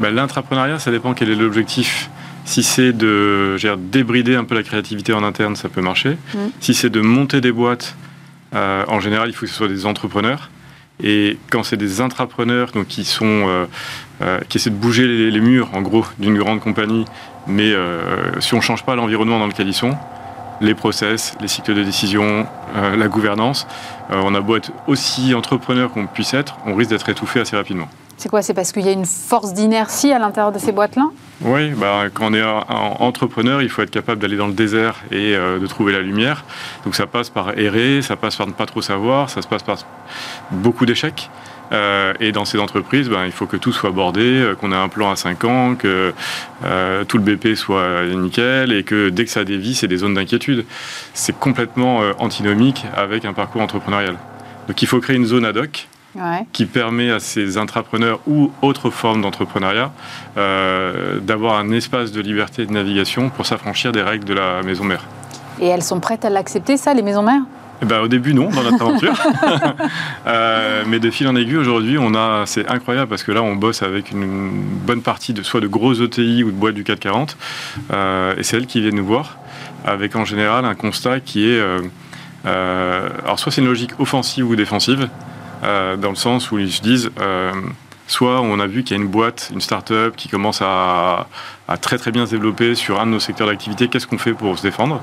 [0.00, 2.10] Ben, L'intrapreneuriat, ça dépend quel est l'objectif.
[2.44, 6.16] Si c'est de débrider un peu la créativité en interne, ça peut marcher.
[6.34, 6.48] Hmm.
[6.60, 7.96] Si c'est de monter des boîtes
[8.54, 10.50] euh, en général, il faut que ce soit des entrepreneurs.
[11.02, 13.66] Et quand c'est des intrapreneurs qui sont euh,
[14.20, 17.06] euh, qui essaient de bouger les, murs en gros d'une grande compagnie,
[17.46, 17.72] mais
[18.38, 19.96] si on ne change pas l'environnement dans lequel ils sont,
[20.60, 22.46] les process, les cycles de décision,
[22.76, 23.66] la gouvernance,
[24.10, 27.88] on a beau être aussi entrepreneur qu'on puisse être, on risque d'être étouffé assez rapidement.
[28.22, 31.10] C'est quoi C'est parce qu'il y a une force d'inertie à l'intérieur de ces boîtes-là
[31.40, 35.34] Oui, bah, quand on est entrepreneur, il faut être capable d'aller dans le désert et
[35.34, 36.44] euh, de trouver la lumière.
[36.84, 39.64] Donc ça passe par errer, ça passe par ne pas trop savoir, ça se passe
[39.64, 39.76] par
[40.52, 41.30] beaucoup d'échecs.
[41.72, 44.76] Euh, et dans ces entreprises, ben, il faut que tout soit bordé, euh, qu'on ait
[44.76, 46.14] un plan à 5 ans, que
[47.08, 50.64] tout le BP soit nickel et que dès que ça dévie, c'est des zones d'inquiétude.
[51.12, 54.16] C'est complètement antinomique avec un parcours entrepreneurial.
[54.68, 55.88] Donc il faut créer une zone ad hoc
[56.52, 59.92] qui permet à ces intrapreneurs ou autres formes d'entrepreneuriat
[60.36, 64.84] euh, d'avoir un espace de liberté de navigation pour s'affranchir des règles de la maison
[64.84, 65.04] mère.
[65.60, 67.42] Et elles sont prêtes à l'accepter, ça, les maisons mères?
[67.80, 69.14] Eh ben, au début, non, dans notre aventure.
[70.26, 73.56] Euh, mais de fil en aiguille, aujourd'hui, on a, c'est incroyable parce que là, on
[73.56, 74.50] bosse avec une
[74.86, 77.36] bonne partie de soit de gros ETI ou de boîtes du 440.
[77.90, 79.38] Euh, et c'est elles qui viennent nous voir
[79.84, 81.60] avec en général un constat qui est.
[82.44, 85.08] alors, soit c'est une logique offensive ou défensive.
[85.62, 87.52] Euh, dans le sens où ils se disent euh,
[88.08, 91.26] soit on a vu qu'il y a une boîte, une start-up qui commence à,
[91.80, 94.58] très très bien se développer sur un de nos secteurs d'activité, qu'est-ce qu'on fait pour
[94.58, 95.00] se défendre?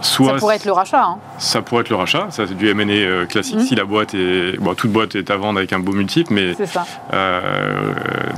[0.00, 1.02] Soit ça pourrait être le rachat.
[1.02, 1.18] Hein.
[1.38, 3.56] Ça pourrait être le rachat, ça c'est du M&A euh, classique.
[3.56, 3.66] Mhm.
[3.66, 6.54] Si la boîte est, bon, toute boîte est à vendre avec un beau multiple, mais
[6.66, 6.84] ça.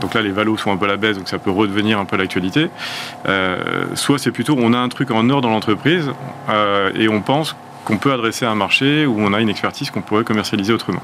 [0.01, 2.05] donc là les valos sont un peu à la baisse, donc ça peut redevenir un
[2.07, 2.71] peu l'actualité.
[3.95, 6.11] soit c'est plutôt on a un truc en or dans l'entreprise
[6.95, 10.25] et on pense qu'on peut adresser un marché où on a une expertise qu'on pourrait
[10.25, 11.03] commercialiser autrement.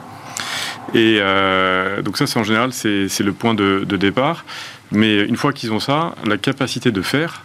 [0.94, 4.44] Et euh, donc ça, c'est en général, c'est le point de, départ.
[4.92, 7.42] Mais une fois qu'ils ont ça, la capacité de faire.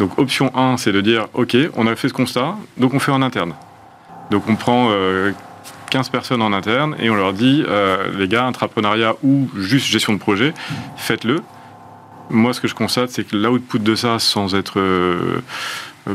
[0.00, 3.12] Donc option 1, c'est de dire, OK, on a fait ce constat, donc on fait
[3.12, 3.54] en interne.
[4.32, 8.44] Donc on prend 15 euh, personnes en interne et on leur dit, euh, les gars,
[8.46, 10.52] intrapreneuriat ou juste gestion de projet,
[10.96, 11.42] faites-le.
[12.28, 14.80] Moi, ce que je constate, c'est que l'output de ça, sans être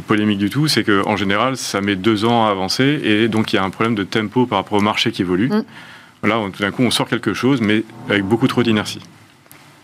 [0.08, 3.56] polémique du tout, c'est qu'en général, ça met deux ans à avancer et donc il
[3.56, 5.50] y a un problème de tempo par rapport au marché qui évolue.
[5.50, 5.64] Mm.
[6.24, 9.00] Là, tout d'un coup, on sort quelque chose, mais avec beaucoup trop d'inertie.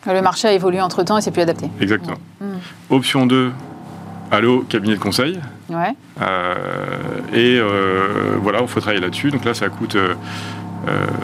[0.05, 1.69] Le marché a évolué entre temps et c'est plus adapté.
[1.81, 2.17] Exactement.
[2.39, 2.45] Mm.
[2.91, 3.51] Option 2,
[4.31, 5.39] allô, cabinet de conseil.
[5.69, 5.93] Ouais.
[6.21, 6.55] Euh,
[7.33, 9.31] et euh, voilà, il faut travailler là-dessus.
[9.31, 10.13] Donc là, ça coûte euh,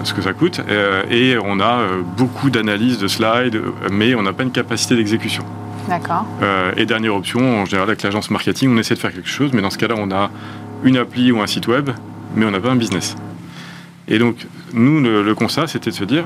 [0.03, 0.62] ce que ça coûte.
[1.09, 1.82] et on a
[2.18, 5.43] beaucoup d'analyses de slides, mais on n'a pas une capacité d'exécution.
[5.88, 6.26] D'accord.
[6.78, 9.62] et dernière option, en général, avec l'agence marketing, on essaie de faire quelque chose, mais
[9.62, 10.30] dans ce cas-là, on a
[10.84, 11.89] une appli ou un site web,
[12.36, 13.16] mais on n'a pas un business.
[14.08, 14.36] Et donc,
[14.74, 16.26] nous, le, constat, c'était de se dire,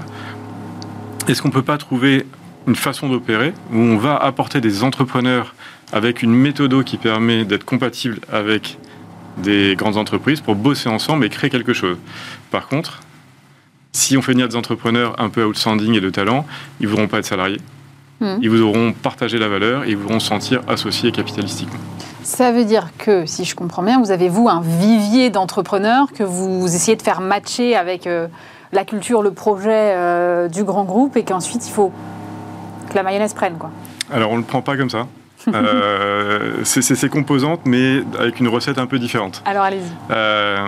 [1.28, 2.26] est-ce qu'on ne peut pas trouver
[2.68, 5.54] une façon d'opérer où on va apporter des entrepreneurs
[5.94, 8.78] avec une méthode qui permet d'être compatible avec
[9.38, 11.98] des grandes entreprises pour bosser ensemble et créer quelque chose?
[12.52, 13.02] Par contre,
[13.92, 16.46] si on fait venir des entrepreneurs un peu outstanding et de talent,
[16.80, 17.62] ils ne voudront pas être salariés.
[18.20, 18.38] Hmm.
[18.42, 21.80] Ils voudront partager la valeur et ils voudront se sentir associés capitalistiquement.
[22.26, 26.24] Ça veut dire que, si je comprends bien, vous avez, vous, un vivier d'entrepreneurs que
[26.24, 28.28] vous essayez de faire matcher avec euh,
[28.72, 31.92] la culture, le projet euh, du grand groupe et qu'ensuite, il faut
[32.90, 33.70] que la mayonnaise prenne, quoi.
[34.12, 35.06] Alors, on ne le prend pas comme ça.
[35.54, 39.44] euh, c'est ces composantes, mais avec une recette un peu différente.
[39.46, 39.92] Alors allez-y.
[40.10, 40.68] Euh,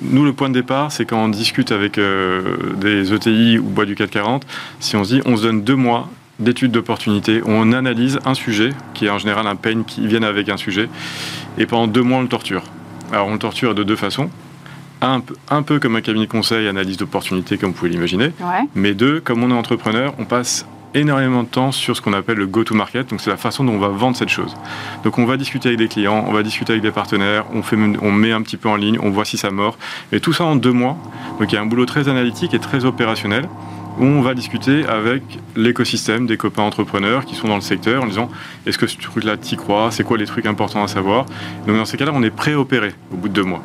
[0.00, 3.94] nous, le point de départ, c'est quand on discute avec des ETI ou bois du
[3.94, 4.46] 440,
[4.80, 6.08] si on se dit on se donne deux mois
[6.38, 10.22] d'études d'opportunité où on analyse un sujet, qui est en général un pain qui vient
[10.22, 10.88] avec un sujet,
[11.58, 12.62] et pendant deux mois on le torture.
[13.12, 14.30] Alors on le torture de deux façons.
[15.00, 18.32] un peu, un peu comme un cabinet de conseil, analyse d'opportunité, comme vous pouvez l'imaginer.
[18.74, 22.36] Mais deux, comme on est entrepreneur, on passe énormément de temps sur ce qu'on appelle
[22.36, 23.08] le go-to-market.
[23.10, 24.54] Donc, c'est la façon dont on va vendre cette chose.
[25.04, 27.76] Donc, on va discuter avec des clients, on va discuter avec des partenaires, on, fait,
[27.76, 29.76] on met un petit peu en ligne, on voit si ça mord.
[30.12, 30.96] Et tout ça en deux mois.
[31.38, 33.48] Donc, il y a un boulot très analytique et très opérationnel
[34.00, 35.22] on va discuter avec
[35.56, 38.30] l'écosystème des copains entrepreneurs qui sont dans le secteur en disant
[38.66, 39.90] est-ce que ce truc-là t'y crois?
[39.90, 41.26] C'est quoi les trucs importants à savoir?
[41.66, 43.62] Donc, dans ces cas-là, on est pré-opéré au bout de deux mois.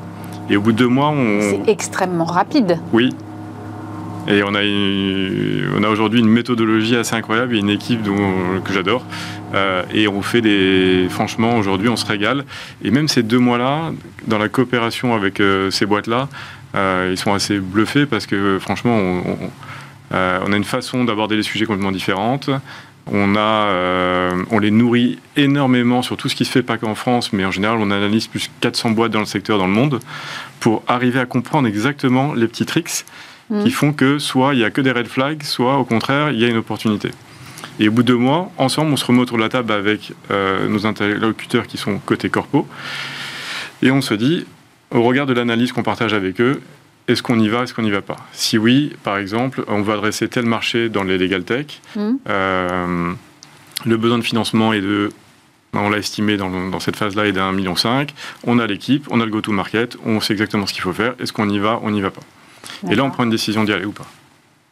[0.50, 1.42] Et au bout de deux mois, on...
[1.42, 2.80] C'est extrêmement rapide.
[2.94, 3.14] Oui,
[4.28, 4.60] et on a,
[5.80, 9.06] on a aujourd'hui une méthodologie assez incroyable et une équipe dont, que j'adore.
[9.56, 11.08] Euh, et on fait des.
[11.10, 12.44] Franchement, aujourd'hui, on se régale.
[12.84, 13.94] Et même ces deux mois-là,
[14.28, 16.28] dans la coopération avec euh, ces boîtes-là,
[16.76, 19.50] euh, ils sont assez bluffés parce que franchement, on, on
[20.12, 22.50] a une façon d'aborder les sujets complètement différente.
[23.10, 27.32] On, a, on les nourrit énormément sur tout ce qui se fait pas qu'en France,
[27.32, 30.00] mais en général, on analyse plus de 400 boîtes dans le secteur dans le monde
[30.60, 33.06] pour arriver à comprendre exactement les petits tricks
[33.50, 33.64] Mm.
[33.64, 36.40] qui font que soit il n'y a que des red flags, soit au contraire, il
[36.40, 37.12] y a une opportunité.
[37.80, 40.14] Et au bout de deux mois, ensemble, on se remet autour de la table avec
[40.32, 42.68] euh, nos interlocuteurs qui sont côté corpo,
[43.82, 44.46] et on se dit,
[44.92, 46.62] au regard de l'analyse qu'on partage avec eux,
[47.08, 48.18] est-ce qu'on y va, est-ce qu'on n'y va pas?
[48.34, 52.16] Si oui, par exemple, on va adresser tel marché dans les legal tech, mm.
[52.30, 53.14] euh,
[53.86, 55.12] le besoin de financement est de
[55.74, 58.14] on l'a estimé dans, dans, cette phase-là est d'un million cinq.
[58.46, 61.14] On a l'équipe, on a le go-to-market, on sait exactement ce qu'il faut faire.
[61.20, 62.22] Est-ce qu'on y va, on n'y va pas?
[62.90, 64.08] Et là, on prend une décision d'y aller ou pas.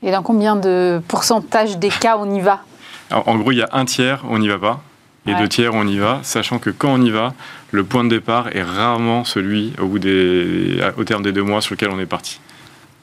[0.02, 2.64] Et dans combien de pourcentage des cas on y va?
[3.12, 4.84] En gros, il y a un tiers, on n'y va pas.
[5.28, 7.34] Et deux tiers, on y va, sachant que quand on y va,
[7.72, 11.62] le point de départ est rarement celui au, bout des, au terme des deux mois
[11.62, 12.40] sur lequel on est parti.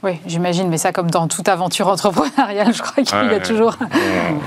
[0.02, 3.76] Oui, j'imagine, mais ça, comme dans toute aventure entrepreneuriale, je crois qu'il y a toujours.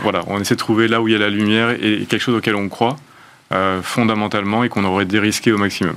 [0.03, 2.36] voilà, on essaie de trouver là où il y a la lumière et quelque chose
[2.36, 2.97] auquel on croit
[3.53, 5.95] euh, fondamentalement et qu'on aurait dérisqué au maximum.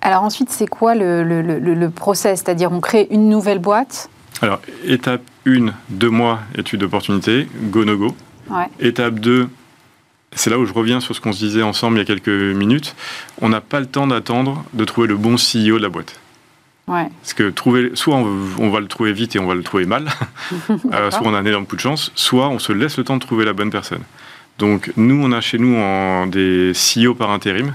[0.00, 2.42] Alors ensuite, c'est quoi le, le, process?
[2.44, 4.08] C'est-à-dire, on crée une nouvelle boîte?
[4.40, 8.14] Alors, étape 1, deux mois, étude d'opportunité, go no go.
[8.78, 9.48] Étape 2,
[10.34, 12.28] c'est là où je reviens sur ce qu'on se disait ensemble il y a quelques
[12.28, 12.94] minutes.
[13.40, 16.20] On n'a pas le temps d'attendre de trouver le bon CEO de la boîte.
[16.86, 17.08] Ouais.
[17.20, 20.08] Parce que trouver, soit on, va le trouver vite et on va le trouver mal,
[20.92, 23.16] euh, soit on a un énorme coup de chance, soit on se laisse le temps
[23.16, 24.02] de trouver la bonne personne.
[24.58, 27.74] Donc nous, on a chez nous en, des CEO par intérim,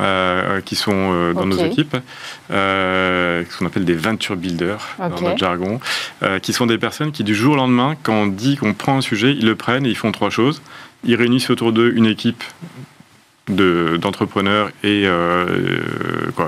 [0.00, 1.96] euh, qui sont euh, dans nos équipes,
[2.50, 5.78] euh, qu'on appelle des venture builders dans notre jargon,
[6.42, 9.00] qui sont des personnes qui du jour au lendemain, quand on dit qu'on prend un
[9.00, 10.62] sujet, ils le prennent et ils font trois choses.
[11.04, 12.42] Ils réunissent autour d'eux une équipe
[13.48, 15.06] d'entrepreneurs et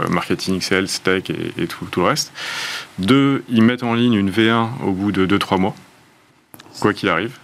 [0.09, 1.24] marketing, sales, tech
[1.59, 2.32] et, tout, tout, le reste.
[2.98, 5.74] Deux, ils mettent en ligne une V1 au bout de 2-3 mois,
[6.80, 7.36] quoi qu'il arrive.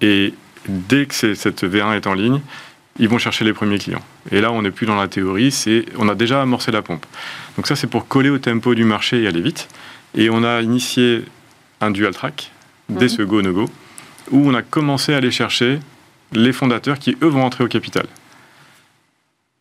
[0.00, 0.34] Et
[0.68, 2.40] dès que cette V1 est en ligne,
[2.98, 4.02] ils vont chercher les premiers clients.
[4.30, 7.04] Et là, on n'est plus dans la théorie, c'est on a déjà amorcé la pompe.
[7.56, 9.68] Donc ça, c'est pour coller au tempo du marché et aller vite.
[10.14, 11.24] Et on a initié
[11.80, 12.52] un dual track
[12.88, 13.64] dès ce go no go,
[14.30, 15.80] où on a commencé à aller chercher
[16.32, 18.06] les fondateurs qui eux vont entrer au capital.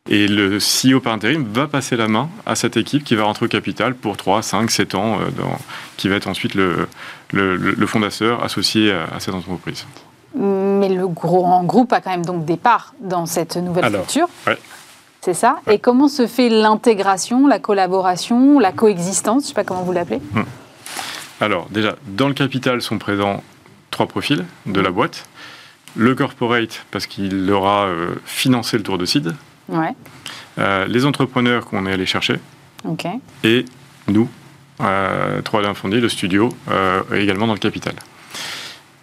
[0.07, 3.47] Et le CEO par intérim va passer la main à cette équipe qui va rentrer
[3.47, 5.57] au capital pour 3, 5, 7 ans, euh, dans,
[5.97, 6.88] qui va être ensuite le,
[7.32, 9.86] le, le fondateur associé à cette entreprise
[10.36, 14.28] mais le grand groupe a quand même donc des parts dans cette nouvelle structure.
[15.22, 15.57] C'est ça?
[15.68, 19.43] Et comment se fait l'intégration, la collaboration, la coexistence?
[19.43, 20.22] Je ne sais pas comment vous l'appelez.
[20.34, 20.43] Hmm.
[21.41, 23.41] Alors, déjà, dans le capital sont présents
[23.89, 25.26] trois profils de la boîte.
[25.95, 29.33] Le corporate, parce qu'il aura euh, financé le tour de CID.
[29.69, 29.93] Ouais.
[30.57, 32.35] Euh, les entrepreneurs qu'on est allé chercher.
[33.43, 33.65] Et
[34.07, 34.29] nous,
[34.81, 36.49] euh, trois d'un fondé, le studio,
[37.11, 37.95] également dans le capital.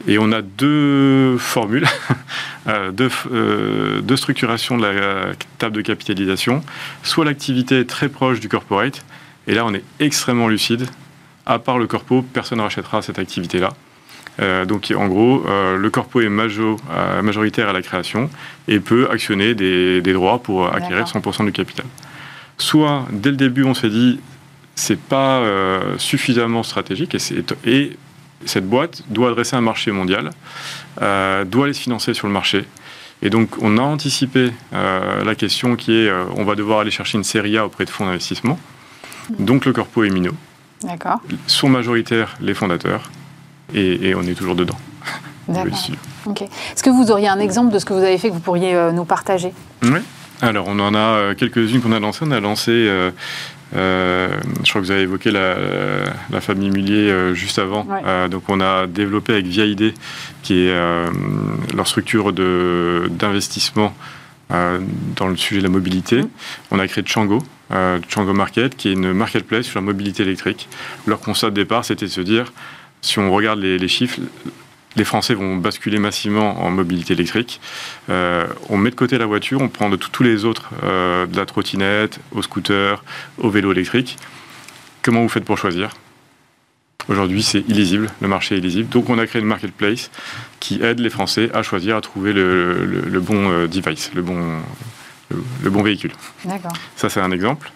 [0.09, 1.87] Et on a deux formules,
[2.67, 6.63] euh, deux, euh, deux, structurations de la table de capitalisation.
[7.03, 9.05] Soit l'activité est très proche du corporate,
[9.47, 10.87] et là on est extrêmement lucide.
[11.47, 13.71] À part le corpo, personne ne rachètera cette activité-là.
[14.41, 15.45] Euh, donc en gros,
[15.77, 18.31] le corpo est majoritaire à la création
[18.69, 21.87] et peut actionner des, des droits pour acquérir 100% du capital.
[22.59, 24.21] Soit dès le début on s'est dit
[24.75, 25.43] c'est pas
[25.99, 27.19] suffisamment stratégique et,
[27.71, 27.97] et
[28.47, 30.31] cette boîte doit adresser un marché mondial,
[31.01, 32.65] euh, doit aller se financer sur le marché.
[33.23, 36.91] Et donc, on a anticipé euh, la question qui est euh, on va devoir aller
[36.91, 38.59] chercher une série A auprès de fonds d'investissement.
[39.31, 39.45] Mm.
[39.45, 40.35] Donc, le corpo est minot.
[40.83, 41.21] D'accord.
[41.47, 43.11] Sont majoritaires les fondateurs.
[43.75, 44.77] Et, on est toujours dedans.
[45.49, 45.79] D'accord.
[46.27, 48.77] Est-ce que vous auriez un exemple de ce que vous avez fait que vous pourriez
[48.93, 49.53] nous partager?
[49.83, 49.99] Oui.
[50.41, 52.25] Alors, on en a quelques-unes qu'on a lancées.
[52.27, 52.89] On a lancé
[53.75, 57.87] euh, je crois que vous avez évoqué la, famille Mullier euh, juste avant.
[58.05, 59.65] Euh, donc on a développé avec Via
[60.43, 60.75] qui est
[61.75, 63.95] leur structure d'investissement
[64.51, 66.23] dans le sujet de la mobilité.
[66.23, 66.29] Mmh.
[66.73, 67.39] On a créé Chango,
[68.09, 70.69] Chango Market, qui est une marketplace sur la mobilité électrique.
[71.07, 72.53] Leur constat de départ, c'était de se dire,
[73.03, 74.21] si on regarde les, chiffres,
[74.97, 77.61] les Français vont basculer massivement en mobilité électrique.
[78.09, 82.21] on met de côté la voiture, on prend de tous les autres, de la trottinette,
[82.31, 83.05] au scooter,
[83.39, 84.17] au vélo électrique.
[85.03, 85.91] Comment vous faites pour choisir?
[87.09, 88.89] Aujourd'hui, c'est illisible, le marché est illisible.
[88.89, 90.11] Donc, on a créé une marketplace
[90.61, 94.61] qui aide les Français à choisir, à trouver le, bon euh, device, le bon,
[95.31, 96.13] le, bon véhicule.
[96.45, 96.73] D'accord.
[96.95, 97.73] Ça, c'est un exemple.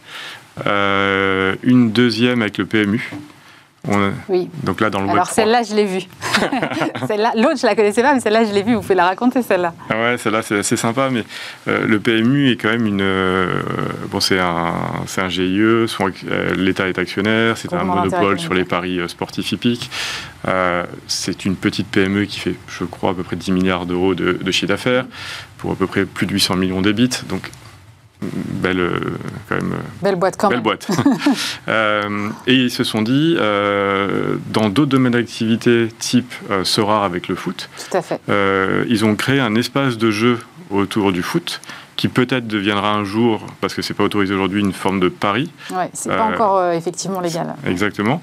[0.66, 3.10] Euh, une deuxième avec le PMU.
[4.28, 4.48] Oui.
[4.62, 6.02] Donc là, dans le Alors celle-là, je l'ai vue.
[7.06, 8.74] celle-là, l'autre, je la connaissais pas, mais celle-là, je l'ai vue.
[8.74, 9.74] Vous pouvez la raconter, celle-là.
[9.90, 11.24] Ah ouais, celle-là, c'est assez sympa, mais
[11.68, 13.00] euh, le PMU est quand même une.
[13.02, 13.62] Euh,
[14.10, 14.72] bon, c'est un,
[15.06, 15.60] c'est un GIE.
[15.60, 15.86] Euh,
[16.56, 17.56] L'État est actionnaire.
[17.56, 19.90] C'est un monopole sur les paris sportifs hippiques.
[21.06, 24.32] c'est une petite PME qui fait, je crois, à peu près 10 milliards d'euros de,
[24.32, 25.06] de chiffre d'affaires
[25.58, 27.10] pour à peu près plus de 800 millions d'habits.
[27.28, 27.50] Donc
[28.34, 29.00] belle, euh,
[29.48, 30.88] quand même, euh, belle boîte quand belle boîte.
[31.68, 37.68] Euh, et ils se sont dit, dans d'autres domaines d'activité type Sora avec le foot,
[37.90, 38.20] Tout à fait.
[38.88, 40.38] ils ont créé un espace de jeu
[40.70, 41.60] autour du foot
[41.96, 45.50] qui peut-être deviendra un jour, parce que c'est pas autorisé aujourd'hui, une forme de pari.
[45.70, 47.54] Oui, c'est pas encore effectivement légal.
[47.66, 48.22] Exactement.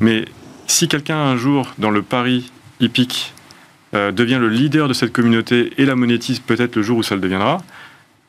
[0.00, 0.26] Mais
[0.66, 2.50] si quelqu'un un jour dans le pari
[2.80, 3.32] hippique
[3.92, 7.20] devient le leader de cette communauté et la monétise peut-être le jour où ça le
[7.20, 7.58] deviendra,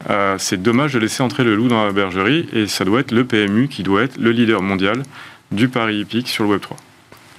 [0.09, 3.11] euh, c'est dommage de laisser entrer le loup dans la bergerie et ça doit être
[3.11, 5.03] le PMU qui doit être le leader mondial
[5.51, 6.71] du pari hippique sur le Web3.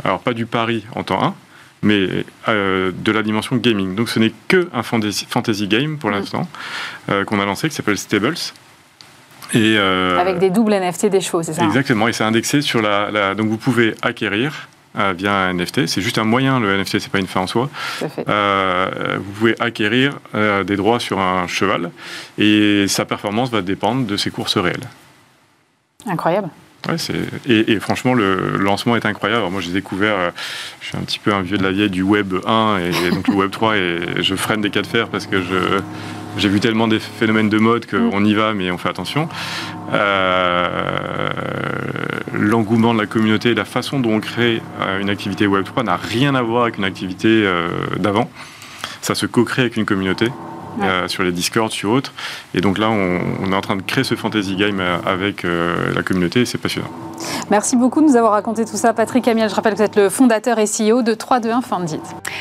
[0.05, 1.35] Alors pas du pari en temps 1,
[1.83, 2.09] mais
[2.49, 3.95] euh, de la dimension gaming.
[3.95, 6.49] Donc ce n'est que un fantasy, game pour l'instant
[7.11, 8.35] euh, qu'on a lancé qui s'appelle Stables.
[9.53, 11.67] Et, Avec des doubles NFT des chevaux, c'est ça hein?
[11.67, 15.87] Exactement, et c'est indexé sur la, Donc vous pouvez acquérir euh, via un NFT.
[15.87, 17.69] C'est juste un moyen, le NFT, c'est pas une fin en soi.
[18.29, 21.91] Euh, vous pouvez acquérir euh, des droits sur un cheval
[22.39, 24.89] et sa performance va dépendre de ses courses réelles.
[26.07, 26.49] Incroyable.
[26.89, 26.97] Ouais,
[27.47, 29.49] et, et, franchement, le lancement est incroyable.
[29.51, 30.33] moi, j'ai découvert,
[30.81, 33.27] je suis un petit peu un vieux de la vieille du Web 1 et, donc
[33.29, 35.81] le Web 3, et je freine des cas de fer parce que je,
[36.37, 38.27] j'ai vu tellement des phénomènes de mode qu'on mm.
[38.27, 39.29] y va, mais on fait attention.
[39.93, 41.29] Euh,
[42.33, 46.35] l'engouement de la communauté, la façon dont on crée euh, une activité Web3 n'a rien
[46.35, 47.69] à voir avec une activité euh,
[47.99, 48.31] d'avant.
[49.03, 50.29] Ça se co-crée avec une communauté.
[50.83, 52.13] Euh, sur les Discord, sur autres.
[52.55, 55.93] Et donc là, on, est en train de créer ce fantasy game euh, avec euh,
[55.95, 56.89] la communauté et c'est passionnant.
[57.51, 58.93] Merci beaucoup de nous avoir raconté tout ça.
[58.93, 62.01] Patrick Amiel, je rappelle que vous êtes le fondateur et CEO de 321 Fundit.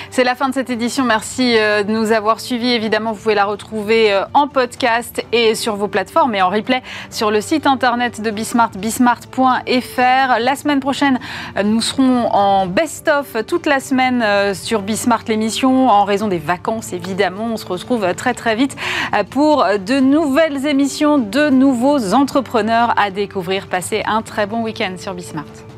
[0.10, 1.06] C'est la fin de cette édition.
[1.06, 2.72] Merci de nous avoir suivis.
[2.72, 7.32] Évidemment, vous pouvez la retrouver en podcast et sur vos plateformes et en replay sur
[7.32, 10.40] le site internet de Bismart, bismart.fr.
[10.40, 11.20] La semaine prochaine,
[11.64, 17.46] nous serons en best-of toute la semaine sur Bismart, l'émission, en raison des vacances, évidemment.
[17.46, 18.78] On se retrouve très très très vite
[19.14, 23.68] euh, pour de nouvelles émissions, de nouveaux entrepreneurs à découvrir.
[23.68, 25.73] Passez un très bon week-end sur Bismart.